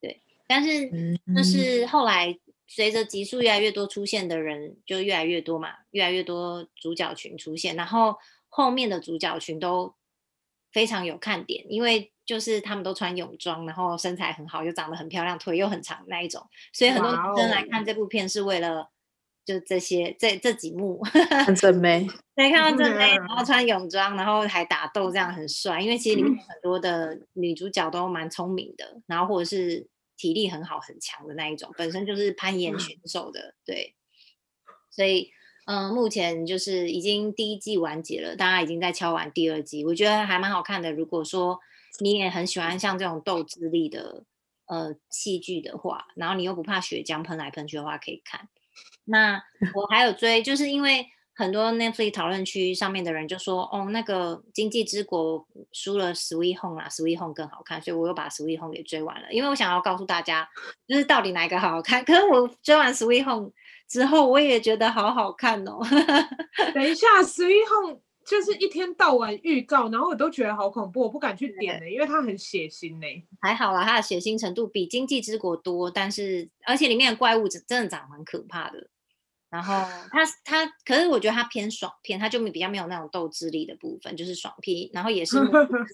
[0.00, 0.88] 对，但是
[1.36, 8.16] 就是后来随着集数越来越多出现的人就越来越多嘛，越来越多主角群出现，然后
[8.54, 9.94] 后面的主角群都
[10.70, 18.90] 非常有看点，因为就是他们都穿泳装，然后身材很好，又长得很漂亮，腿又很长那一种，所以很多人来看这部片是为了。
[19.44, 21.02] 就这些，这这几幕
[21.44, 25.80] 很正妹， 对，看到正妹， 然后穿泳装，然后还打斗，这样很帅。
[25.80, 33.96] 因为其实里面很多的女主角都蛮聪明的，然后或者是体力很好、很强的那一种，本身就是攀岩选手的，对。
[34.90, 35.32] 所以，
[35.64, 40.92] 嗯、呃，目前就是已经第一季完结了，大家已经在敲完第二季，我觉得还蛮好看的。
[40.92, 41.60] 如果说
[42.00, 44.24] 你也很喜欢像这种斗智力的
[44.66, 48.48] 呃戏剧的话，然后你又不怕血浆喷来喷去的话，可以看。
[49.04, 49.42] 那
[49.74, 55.40] 我还有追，就是因为很多 Netflix 讨论区上面的人就说，哦，那个《经济之国》
[55.72, 59.32] 输了《Sweet Home》啦，《Sweet Home》更好看，所以我又把《Sweet Home》给追完了。
[59.32, 60.48] 因为我想要告诉大家，
[60.86, 62.04] 就是到底哪一个好好看。
[62.04, 63.48] 可是我追完《Sweet Home》
[63.92, 65.78] 之后，我也觉得好好看哦。
[66.72, 73.06] 等一下，《Sweet Home》就是一天到晚预告，然后我都觉得好恐怖，我不敢去点呢，因为它很血腥呢。
[73.42, 78.88] 还好啦，它的血腥程度比《经济之国》多，但是而且里面的怪物真的长蛮可怕的。
[79.50, 79.74] 然后
[80.10, 85.36] 它它，可是我觉得它偏爽片，它就比较没有那种斗智力的部分，就是爽片，然后也 是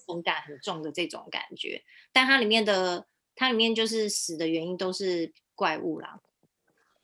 [0.07, 1.83] 风感很重的这种感觉。
[2.13, 6.21] 但它里面的，它里面就是死的原因都是怪物啦。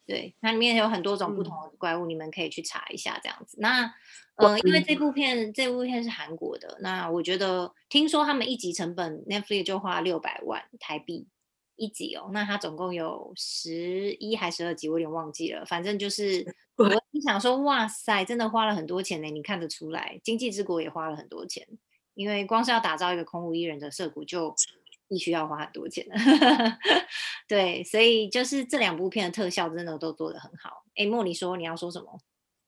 [0.06, 3.56] 对，它里面有很多种不同的怪物，嗯、你们可以去查一下这样子。
[3.60, 3.94] 那
[4.36, 11.28] 呃，因为这部片这部片是韩国的，那我觉得听说他们一集成本 Netflix 就花六百万台币。
[11.76, 15.64] 一集哦，那它总共有十一还十二集，我有点忘记了。
[15.64, 16.46] 反正就是，
[16.78, 19.28] 我你想说，哇塞，真的花了很多钱呢。
[19.28, 21.66] 你看得出来，《经济之国》也花了很多钱，
[22.14, 24.54] 因为光是要打造一个空无一人的社谷，就
[25.08, 26.14] 必须要花很多钱的。
[27.48, 30.84] 对，所以就是这两部片的特效真的都做得很好。
[30.96, 32.20] 哎，莫，你说你要说什么？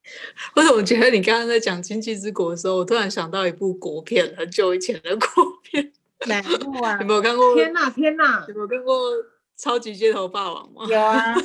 [0.55, 5.27] 我怎么觉得你刚刚在讲《经济之国》的时候，我突然想到一部国片，很久以前的国
[5.63, 5.91] 片。
[6.27, 6.97] 哪部啊？
[7.01, 7.53] 有没有看过？
[7.55, 8.45] 天哪，天哪！
[8.47, 9.11] 有没有看过
[9.57, 10.87] 《超级街头霸王》吗？
[10.89, 11.35] 有啊。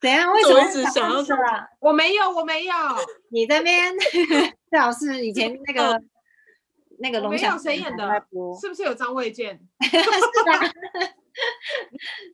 [0.00, 0.30] 怎样？
[0.32, 1.36] 为什么一直想要说？
[1.80, 2.74] 我没有，我没有。
[3.30, 3.94] 你这边
[4.68, 5.98] 最好是以前那个
[6.98, 8.08] 那个龙翔谁演的？
[8.60, 9.60] 是不是有张卫健？
[9.82, 11.10] 是的。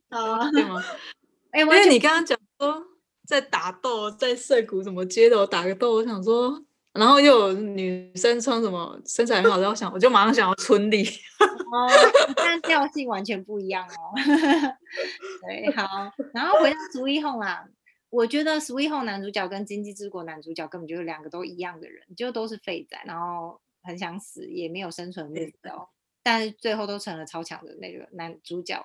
[0.09, 0.83] 哦，对吗？
[1.51, 2.83] 哎，因为你刚刚讲说
[3.27, 6.63] 在打斗，在涩谷什么街头打个斗，我想说。
[6.93, 11.03] 然后又有女生穿什么身材很好，然后想我就马上想要春丽
[11.39, 11.89] 哦，
[12.35, 14.13] 但调性完全不一样哦。
[15.41, 15.87] 对，好，
[16.35, 17.67] 然后回到 Sweet Home 啦，
[18.11, 25.91] 我觉得 Sweet Home 男主角跟经济之国男主角根本就是两个都一样的人，就都是废仔，然后很想死，也没有生存目标，
[26.23, 28.83] 但是最后都成了超强的那个男主角。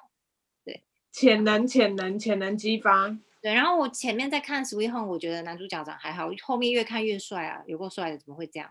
[0.64, 0.82] 对，
[1.12, 3.16] 潜能，潜能，潜能激发。
[3.40, 8.70] 对，然后我前面在看《Sweet Home》，我觉得男主角长还好，后面越看越帅啊，有够帅的，怎么会这样？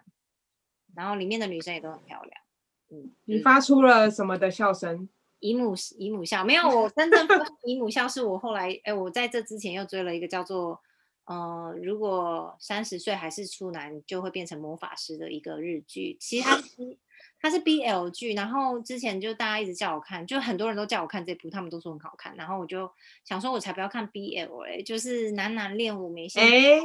[0.94, 2.42] 然后里面的女生也都很漂亮。
[2.90, 5.08] 嗯，你发出了什么的笑声？
[5.40, 7.28] 姨母姨母笑，没有，我真正
[7.64, 10.82] 姨母笑是我后来，哎，我在这之前又追了一个叫做，
[11.28, 16.98] 呃，如果三十岁还是处男，就会变成魔法师的一个日剧，其实它是。
[17.40, 22.92] 它是 BL 剧，然后之前就大家一直叫我看，就很多人都叫我看这部，他们都说很好看，然后我就
[23.24, 26.50] 想说，我才不要看 BL 哎、欸，就是男男恋我没兴趣。
[26.50, 26.80] 哎，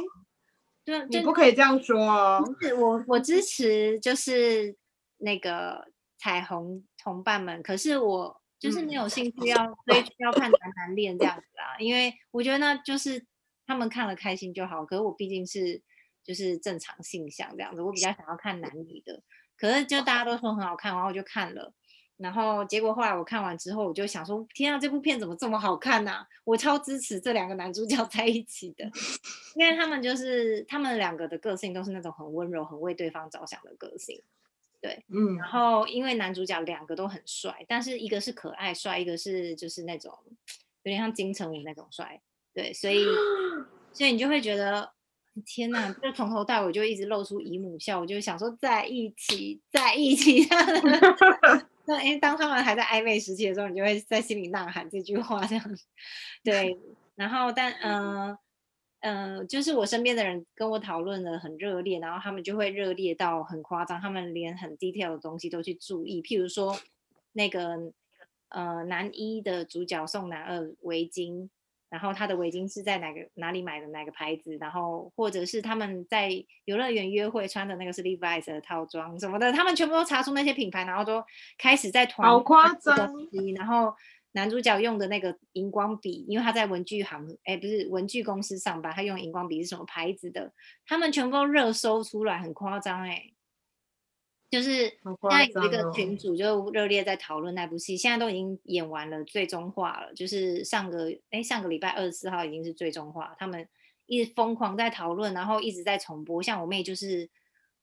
[0.85, 2.55] 对，你不可以这样说哦。
[2.61, 4.75] 是我我支持就是
[5.17, 5.87] 那个
[6.19, 13.25] 彩虹同伴们，可是我就是没有兴趣要追、嗯、 要看男男恋这样子啊，因为我觉得那就是
[13.65, 15.81] 他们看了开心就好，可是我毕竟是
[16.23, 19.21] 就是正常性向这样子，我比较想要看男女的。
[19.55, 21.73] 可是就大家都说很好看，然后我就看了，
[22.17, 26.11] 然后结果后来我看完之后，我就想说，天啊，这部片怎么这么好看呢？
[26.11, 26.27] 啊？
[26.43, 28.83] 我超支持这两个男主角 在一起的，
[29.55, 34.21] 因为他们就是他们两个的个性都是那种很温柔、很为对方着想的个性，
[34.81, 35.37] 对，嗯。
[35.37, 40.11] 然后因为男主角两个都很帅，但是一个是可爱帅，一个是就是那种
[40.83, 42.21] 有点像金城武那种帅，
[42.53, 43.03] 对，所以
[43.93, 44.91] 所以你就会觉得。
[45.47, 50.47] 天呐，就从头到尾就一直露出姨母笑，我就想说在一起，在一起。
[51.85, 55.77] 那因为当他们还在暧昧时期的时候，你就会在心里呐喊这句话，这样。
[56.43, 56.77] 对，
[57.15, 58.37] 然后但嗯
[58.99, 66.77] 嗯、呃呃，就是我身边的人跟我讨论的很热烈，然后他们就会热烈到很夸张，他们连很 detail 的东西都去注意，譬如说
[67.31, 67.91] 那个
[68.49, 71.49] 呃男一的主角送男二围巾。
[71.93, 76.31] 然后他的围巾是在哪个哪里买的哪个牌子，然后或者是他们在
[76.65, 81.23] 游乐园约会穿的那个是 Levi's 的套装什么的，他们全部都查出那些品牌，然后都
[81.55, 82.27] 开始在团。
[82.27, 83.13] 好夸张。
[83.55, 83.93] 然后
[84.31, 90.51] 男主角用的那个荧光笔，因为他在文具行，哎，不是文具公司上班，他用荧光笔是什么牌子的？
[90.87, 93.23] 他们全部都热搜出来，很夸张哎。
[94.53, 100.13] 就是现在有一个群主就热烈在讨论那部戏，现在都已经演完了，最终话了。
[100.13, 103.67] 就是上个哎上个礼拜二十四号已经是最终话，他们
[104.05, 106.43] 一直疯狂在讨论，然后一直在重播。
[106.43, 107.27] 像我妹就是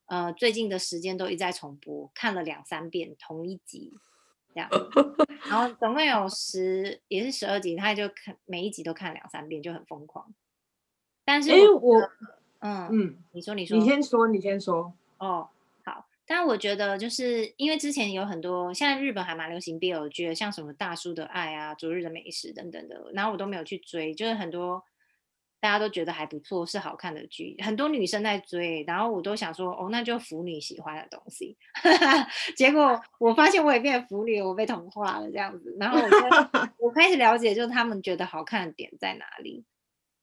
[0.06, 3.92] 呃最近的时间都一直在重播，看了两三遍同一集
[4.54, 4.70] 这样，
[5.50, 10.32] 然后总共有十也是十二集，她就看每一集都看两三遍，就很疯狂。
[11.24, 12.10] 但是我，我
[12.60, 15.48] 嗯嗯，你说你说，你先说你先说哦。
[16.32, 24.80] 但我觉得，就是因为之前有很多，现在日本还蛮流行 BL 剧，像什么《大叔的爱》啊，《昨日的美食》等等的，然后我都没有去追，就是很多
[25.58, 31.56] 大家都觉得还不错，是好看的剧，很多女生在追，然后我都想说，哦，那就腐女喜欢的东西。
[32.56, 36.06] 结果我发现我也变腐女，我被同化了这样子，然后我
[36.78, 39.64] 我开始了解，就是他们觉得好看的点在哪里。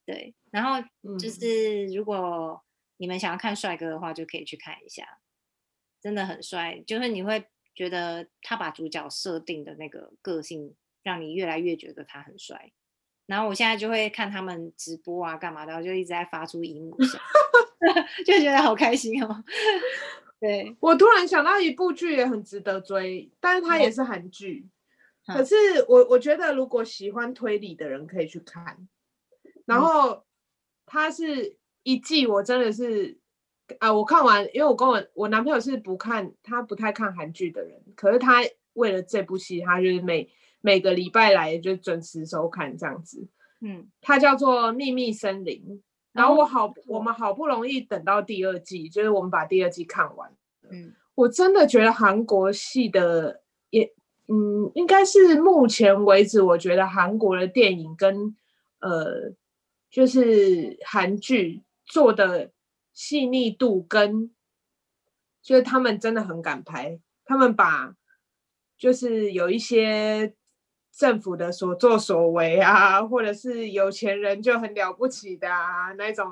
[0.06, 0.82] 对，然后
[1.18, 2.64] 就是如果
[2.96, 5.04] 你们想要看帅哥的话，就可以去看一下。
[6.00, 7.44] 真的很帅，就是你会
[7.74, 12.72] 觉得他把主角设定的那个个性，让你越来越觉得他很帅。
[13.26, 17.20] 然后我现在就会看他们直播啊，干嘛的，就一直在发出姨母声，
[18.24, 19.44] 就觉得好开心哦。
[20.40, 24.66] 对，我突然想到一部剧也很值得追，但是它也是韩剧。
[25.26, 25.54] 嗯、可是
[25.88, 28.88] 我我觉得如果喜欢推理的人可以去看。
[29.66, 30.24] 然后
[30.86, 33.18] 它是一季，我真的是。
[33.78, 38.42] 啊，我看完，因为我跟我我男朋友是不看，他不太看韩剧的人，可是他
[38.72, 40.28] 为了这部戏，他就是每
[40.60, 43.28] 每个礼拜来就准时收看这样子。
[43.60, 45.62] 嗯，他叫做《秘密森林》，
[46.12, 50.32] 然后我好，哦、我们好不容易等到第二季，就是我们把第二季看完。
[50.70, 53.92] 嗯，我真的觉得韩国戏的也，
[54.28, 58.36] 嗯，应该是目前为止，我觉得韩国的电影跟
[58.80, 59.32] 呃，
[59.90, 62.50] 就是韩剧做的。
[62.98, 64.28] 细腻度跟，
[65.40, 67.94] 就是他们真的很敢拍，他们把
[68.76, 70.34] 就是有一些
[70.90, 76.26] 政府的所作所为啊，或者是有钱人就很了不起的啊，那种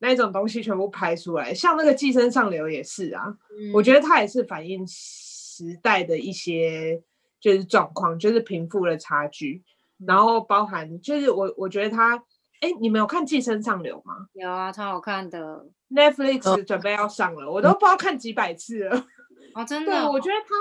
[0.00, 1.54] 那种东西全部拍出来。
[1.54, 7.02] 像那个《寄生上流》也是啊，嗯，我觉得它也是反映时代的一些
[7.40, 9.62] 就是状况，就是贫富的差距，
[10.04, 12.22] 然后包含就是我我觉得他，
[12.60, 14.26] 哎，你们有看《寄生上流》吗？
[14.32, 15.66] 有啊，超好看的。
[15.90, 19.06] Netflix 准备要上了，哦，我都不知道看几百次了。
[19.54, 20.00] 哦，真的，哦。
[20.02, 20.54] 对，我觉得他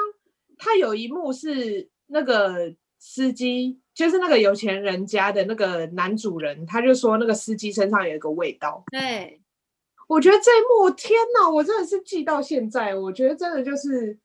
[0.57, 8.83] 他有一幕是那个司机，就是那个有钱人家的那个男主人，他就说那个司机身上有一个味道。
[8.91, 9.41] 对，
[10.07, 12.93] 我觉得这一幕，天哪，我真的是记到现在。
[12.93, 14.19] 我觉得真的就是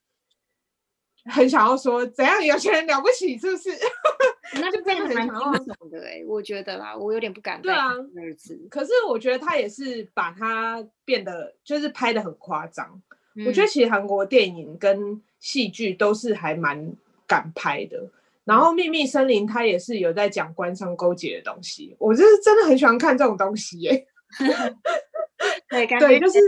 [1.25, 3.69] 很想要说，怎样有钱人了不起，是不是？
[4.53, 7.61] 那就变得蛮惊悚的哎，我觉得啦，我有点不敢。
[7.61, 7.91] 对啊，
[8.37, 8.55] 次。
[8.69, 13.01] 可是我觉得他也是把它变得，就是拍的很夸张。
[13.35, 13.45] 嗯。
[13.45, 16.93] 我觉得其实韩国电影跟戏剧都是还蛮
[17.27, 18.09] 敢拍的。
[18.45, 24.07] 然后《秘密森林》它也是有在讲官商勾结的东西，我就是真的很喜欢看这种东西耶。
[25.69, 26.39] 对， 对，就是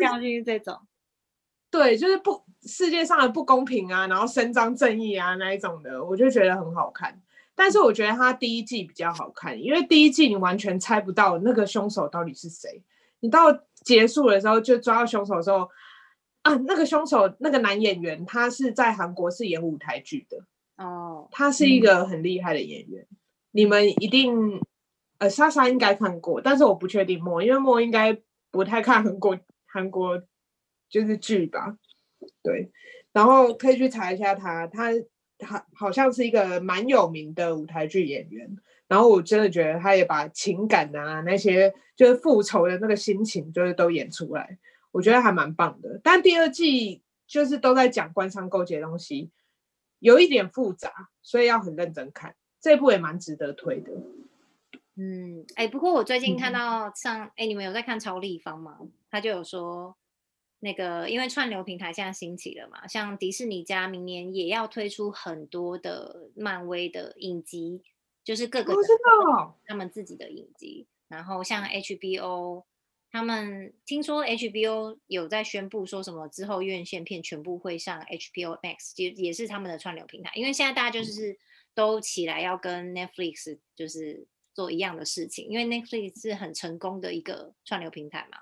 [0.44, 0.80] 这种。
[1.70, 7.22] 对，就是不世界上的不公平啊，然后伸张正义啊那一种的，我就觉得很好看。
[7.64, 12.82] 但是我觉得他第一季比较好看，因为第一季你完全猜不到那个凶手到底是谁，
[13.20, 13.54] 你到
[13.84, 15.70] 结束的时候就抓到凶手的时候，
[16.42, 20.44] 啊，那个凶手那个男演员他是在韩国是演舞台剧的
[20.84, 23.18] 哦，他是一个很厉害的演员，嗯、
[23.52, 24.60] 你们一定
[25.20, 28.18] 呃莎莎应该看过，但是我不确定莫，因为莫应该
[28.50, 29.38] 不太看韩国
[29.68, 30.20] 韩国
[30.90, 31.78] 就是剧吧，
[32.42, 32.72] 对，
[33.14, 34.92] 然后可以去查一下他他。
[35.42, 38.56] 他好像是一个蛮有名的舞台剧演员，
[38.88, 44.58] 然后我真的觉得他也把情感啊那些就是复仇的那个心情，就是都演出来，
[44.92, 46.00] 我觉得还蛮棒的。
[46.04, 49.32] 但第二季就是都在讲官商勾结的东西，
[50.00, 52.36] 有一点复杂，所以要很认真看。
[52.62, 53.92] 这部也蛮值得推的。
[54.96, 58.78] 嗯，哎，不过我最近看到像哎、嗯，你们有在看超立方吗？
[59.10, 59.96] 他就有说。
[60.64, 67.82] 那个，因为串流平台现在兴起了嘛，像迪士尼家明年也要推出很多的漫威的影集，
[68.24, 70.88] 就是各个知道他们自己的影集。
[71.08, 72.64] 然后像 HBO，
[73.12, 80.32] 他们听说 HBO 有在宣布说什么之后院线片全部会上 HBO Max，也也是他们的串流平台。
[80.36, 81.38] 因为现在大家就是
[81.74, 88.38] 都起来要跟 Netflix 就是做一样的事情，因为 Netflix 是很成功的一个串流平台嘛。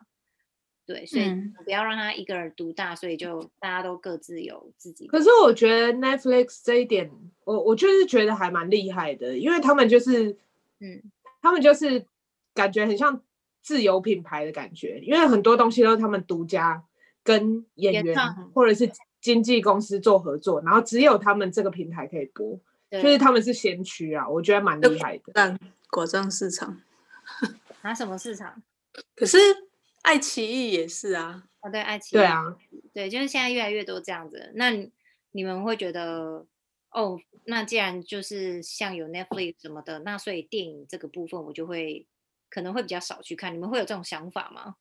[0.89, 1.31] 对，所以
[1.63, 5.05] 不要让他一个人独大，所以就大家都各自有自己。
[5.05, 7.11] 可是我觉得 Netflix 这一点，
[7.43, 10.35] 我我就是觉得还蛮厉害的，因为他们就是，
[10.79, 10.99] 嗯，
[11.43, 12.03] 他们就是
[12.55, 13.21] 感觉很像
[13.61, 16.83] 自由品牌的感觉，因为很多东西都是他们独家
[17.23, 18.17] 跟演员
[18.55, 18.89] 或者是
[19.21, 22.59] 经纪公司做合作，然后只有他们这个平台可以播，
[22.89, 25.25] 就是他们是先驱啊，我觉得蛮厉害的。
[25.35, 25.55] 但
[25.91, 26.81] 果酱市场
[27.83, 28.63] 拿 什么市场？
[29.15, 29.37] 可是。
[30.01, 32.57] 爱奇艺也是啊，哦对，爱奇艺对啊，
[32.93, 34.51] 对，就是现在越来越多这样子。
[34.55, 34.91] 那你，
[35.31, 36.47] 你们会觉得，
[36.91, 42.07] 哦，那既然就是像有 Netflix 什么的，那所以电影这个部分我就会
[42.49, 43.53] 可能会比较少去看。
[43.53, 44.77] 你们会有这种想法吗？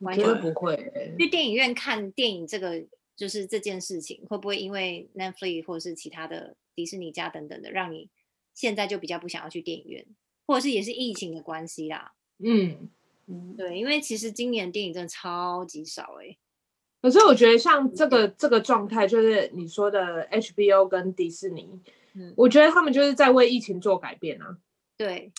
[0.00, 1.16] 完全不会。
[1.18, 2.84] 去电影院看电影这个
[3.16, 8.10] 就是这件事情，会不会因为 Netflix 或者是其他的迪士尼家等等的，让你
[8.52, 10.06] 现在就比较不想要去电影院，
[10.46, 12.12] 或者是也是疫情的关系啦？
[12.38, 12.90] 嗯。
[13.28, 16.36] 嗯，对，因为其实今年电影真的超级少哎。
[17.02, 21.80] 可是我觉得像这个这个状态，就是你说的 HBO 跟迪士尼，
[22.14, 24.56] 嗯，我觉得他们就是在为疫情做改变啊。
[24.96, 25.32] 对，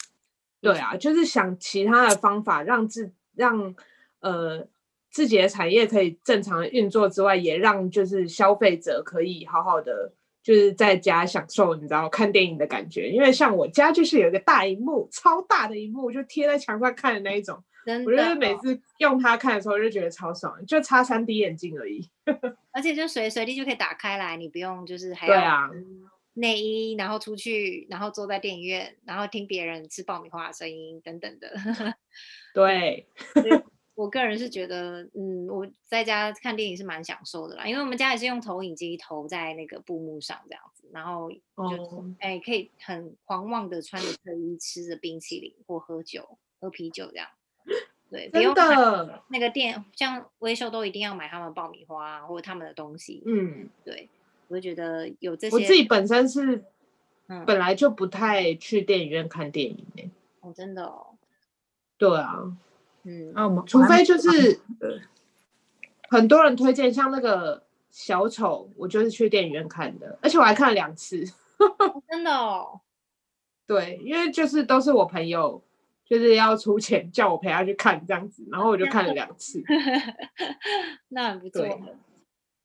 [0.62, 3.76] 对啊，就是想其他的方法让自让
[4.20, 4.68] 呃
[5.10, 10.14] 自己的产业可以正常的运作之外，也让就是消费者可以好好的。
[10.44, 17.62] 就是在家享受，你知道看电影的感觉，因为像我家就是有一个大荧幕，超大的荧幕，就贴在墙上看的那一种。
[17.88, 22.08] 真的，我就是每次用它看的时候，就觉得超爽，就差三 D 眼镜而已。
[22.72, 25.72] 而且就随随地就可以打开来，你不用就是还要
[26.34, 31.50] 内衣，然后出去，然后坐在电影院，然后听别人吃爆米花的声音等等的。
[32.54, 33.08] 对。
[33.96, 41.36] 我个人是觉得，嗯，我在家看电影是蛮享受的啦，因为我们家也是用投影机投在那个布幕上这样子，然后就
[42.20, 42.38] 哎、oh.
[42.38, 47.28] 欸、可以很狂妄的穿着特衣吃着冰淇淋或喝酒喝啤酒这样，
[48.10, 54.10] 对，真的那个店像微秀都一定要买他们爆米花或者他们的东西，嗯，对，
[54.48, 56.64] 我就觉得有这些，我自己本身是
[57.46, 61.08] 本来就不太去电影院看电影的、欸，哦，真的哦，
[61.98, 62.58] 对啊。
[63.10, 63.34] 嗯，
[63.66, 64.60] 除非就是
[66.10, 71.24] 很多人推荐，像那个小丑，我就是去电影院看的，而且我还看了两次。
[72.10, 72.82] 真的哦？
[73.66, 75.64] 对，因为就是都是我朋友，
[76.10, 79.62] 就是要出钱叫我陪他去看这样子，然后我就看了两次。
[81.10, 81.62] 那很不错。
[81.62, 81.72] 对，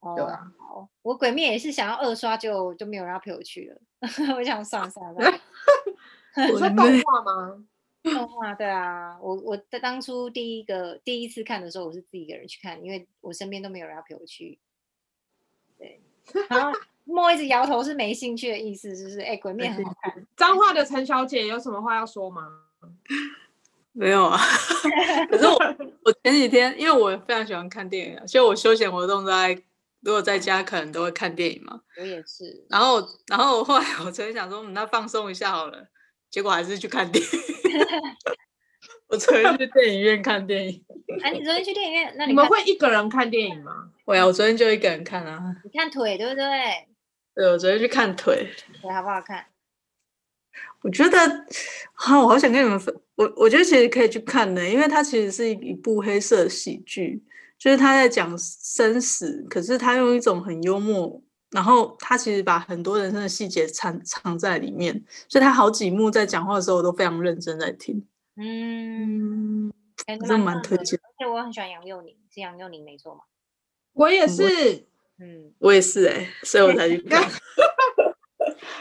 [0.01, 0.53] 哦、对啊。
[0.59, 3.81] 好，我鬼灭也是想要二刷就，就就没有人要陪我去了。
[4.37, 5.21] 我想算了算了。
[6.51, 7.65] 你说动画吗？
[8.05, 14.59] 动画对啊，我我在当初第一个第一次看的时候，我是自己一个人去看，因为我身边都没有人要陪我去。
[15.79, 16.01] 对，
[16.49, 19.21] 然后莫一直摇头是没兴趣的意思，是不是？
[19.21, 20.27] 哎、欸，鬼面很好看。
[20.37, 22.43] 脏话的陈小姐有什么话要说吗？
[23.93, 24.39] 没有啊。
[25.31, 25.57] 可是我
[26.05, 29.53] 我前几天，因为我非常喜欢看电影，所以我休闲活动在
[30.01, 31.81] 如果在家可能都会看电影嘛。
[31.99, 32.65] 我也是。
[32.69, 35.89] 然后然后后来我昨天想说，嗯，那放松一下好了。
[36.31, 37.31] 结果还是去看电影。
[39.09, 40.83] 我昨天去电影院看电影。
[41.23, 42.15] 哎、啊，你昨天去电影院？
[42.17, 43.91] 那你，你们会一个人看电影吗？
[44.07, 45.55] 会啊，我昨天就一个人看啊。
[45.63, 46.89] 你看腿对不对？
[47.35, 48.49] 对，我昨天去看腿。
[48.81, 49.45] 腿好不好看？
[50.83, 51.19] 我觉得，
[51.95, 52.95] 啊，我好想跟你们分。
[53.15, 57.23] 我我觉得其实可以去看的，因为它其实是一部黑色喜剧，
[57.59, 61.23] 就是他在讲生死，可是他用一种很幽默。
[61.51, 68.03] 然后他其实把很多人生的细节藏藏在里面，所以他好几幕在讲话的时候我都非常认真在听。
[68.37, 69.71] 嗯，
[70.07, 70.99] 真的蛮推荐。
[71.03, 73.21] 而且我很喜欢杨佑宁，是杨佑宁没错吗？
[73.93, 74.87] 我也是，
[75.19, 77.23] 嗯，我也是哎、欸，所以我才去看。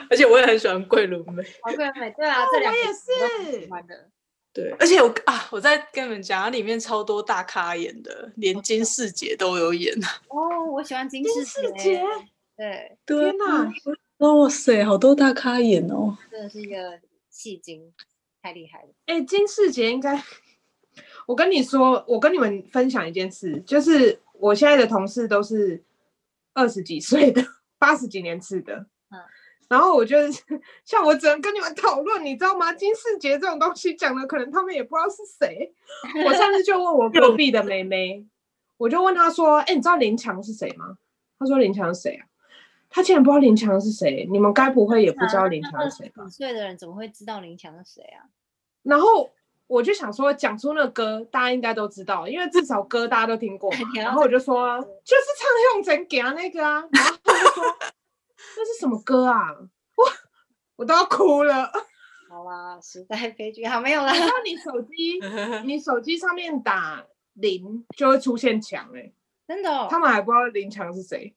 [0.10, 1.43] 而且我也很喜欢桂纶镁。
[1.62, 4.10] 桂纶镁，对啊，这两个我也是喜欢的。
[4.54, 9.97] 对，而且我啊，我在跟你们讲，它里面超多大咖演的，连金世杰都有演。
[10.28, 11.45] 哦，我喜欢金世
[11.78, 12.04] 杰。
[12.58, 13.74] 对，天哪！
[14.18, 16.99] 哇塞，好多大咖演哦，真的是一个
[17.30, 17.91] 戏精，
[18.41, 18.89] 太厉害了。
[19.06, 20.22] 哎、欸，金世杰应该，
[21.26, 25.82] 我跟你说，我跟你们分享一件事，就是我现在的同事都是
[26.54, 27.43] 二十几岁的，
[27.80, 28.86] 八十几年次的，嗯，
[29.72, 30.43] 然后我就是
[30.84, 32.74] 像我只能跟你们讨论，你知道吗？
[32.74, 35.74] 金世杰这种东西讲的，可能他们也不知道是谁。
[36.26, 38.26] 我上次就问我 隔壁的妹妹，
[38.76, 40.97] 我就问她说：“哎、欸，你知道林强是谁吗？”
[41.39, 42.28] 她说：“林强是谁啊？”
[42.91, 44.28] 她竟然不知道林强是谁？
[44.30, 46.26] 你们该不会也不知道林强是谁吧？
[46.26, 48.28] 五岁的人怎么会知道林强是谁啊？
[48.84, 49.32] 然后
[49.67, 53.72] 我就想说，讲出那个歌，大家应该都知道，因为至少歌大家都听过。
[53.95, 56.84] 然后我就说，就是唱《用真给》那个啊。
[56.91, 57.63] 然后他就说，
[58.58, 59.52] 那是什么歌啊？
[59.96, 60.06] 我
[60.78, 61.72] 我都要哭了。
[62.30, 64.14] 好啦，时代悲剧，好没有啦。
[64.14, 65.20] 然后你手机，
[65.68, 69.14] 你手机上面打零就会出现墙哎、欸，
[69.48, 69.88] 真的、哦。
[69.89, 71.36] 他们还不知道林强是谁，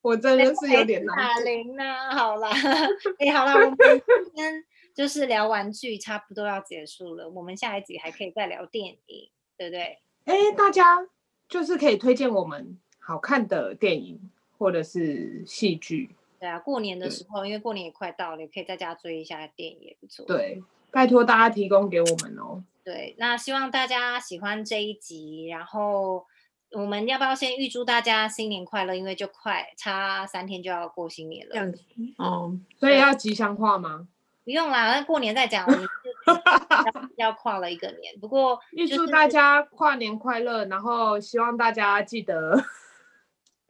[0.00, 1.16] 我真的是有点难。
[1.16, 1.84] 打零呢？
[2.14, 2.48] 好啦，
[3.20, 3.76] 哎、欸，好啦，我们
[4.24, 7.28] 今天就是聊玩具，差不多要结束了。
[7.28, 9.98] 我们下一集还可以再聊电影，对不对？
[10.24, 11.06] 哎、欸，大家
[11.48, 16.16] 就是可以推荐我们好看的电影或者是戏剧。
[16.40, 20.24] 对啊，过年的时候，因为过年也快到了，也可以在家追一下电影，也不错。
[20.24, 22.64] 对，拜托大家提供给我们哦。
[22.82, 26.24] 对，那希望大家喜欢这一集，然后
[26.72, 28.94] 我们要不要先预祝大家新年快乐？
[28.94, 31.52] 因为就快差三天就要过新年了。
[31.52, 31.84] 这样子
[32.16, 34.08] 哦，所以要吉祥话吗？
[34.42, 35.66] 不用啦，那过年再讲。
[35.66, 35.86] 我们
[37.16, 42.64] 要跨了一个年，不过预祝大家跨年快乐，然后希望大家记得。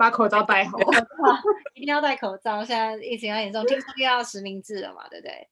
[0.01, 0.79] 把口罩戴好，
[1.77, 2.65] 一定要戴口罩。
[2.65, 5.49] 现在疫情很严重，听说又要实名制了嘛，对不对？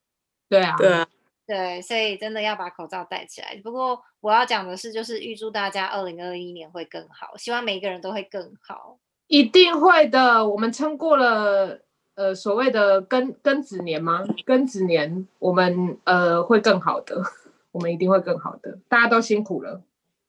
[0.49, 1.07] 对啊，对啊，
[1.47, 3.61] 对，所以真的要把口罩戴起来。
[3.63, 8.97] 不过我要讲的是，就是预祝大家二零二一年会更好，希望每一个人都会更好，
[9.27, 10.49] 一定会的。
[10.49, 11.83] 我们撑过了
[12.15, 14.25] 呃所谓的庚庚子年吗？
[14.47, 17.23] 庚子年，我们呃会更好的，
[17.71, 18.79] 我们一定会更好的。
[18.89, 19.83] 大家都辛苦了。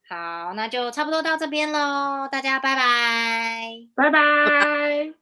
[0.09, 5.18] 好，那就差不多到这边喽，大家拜拜，拜拜。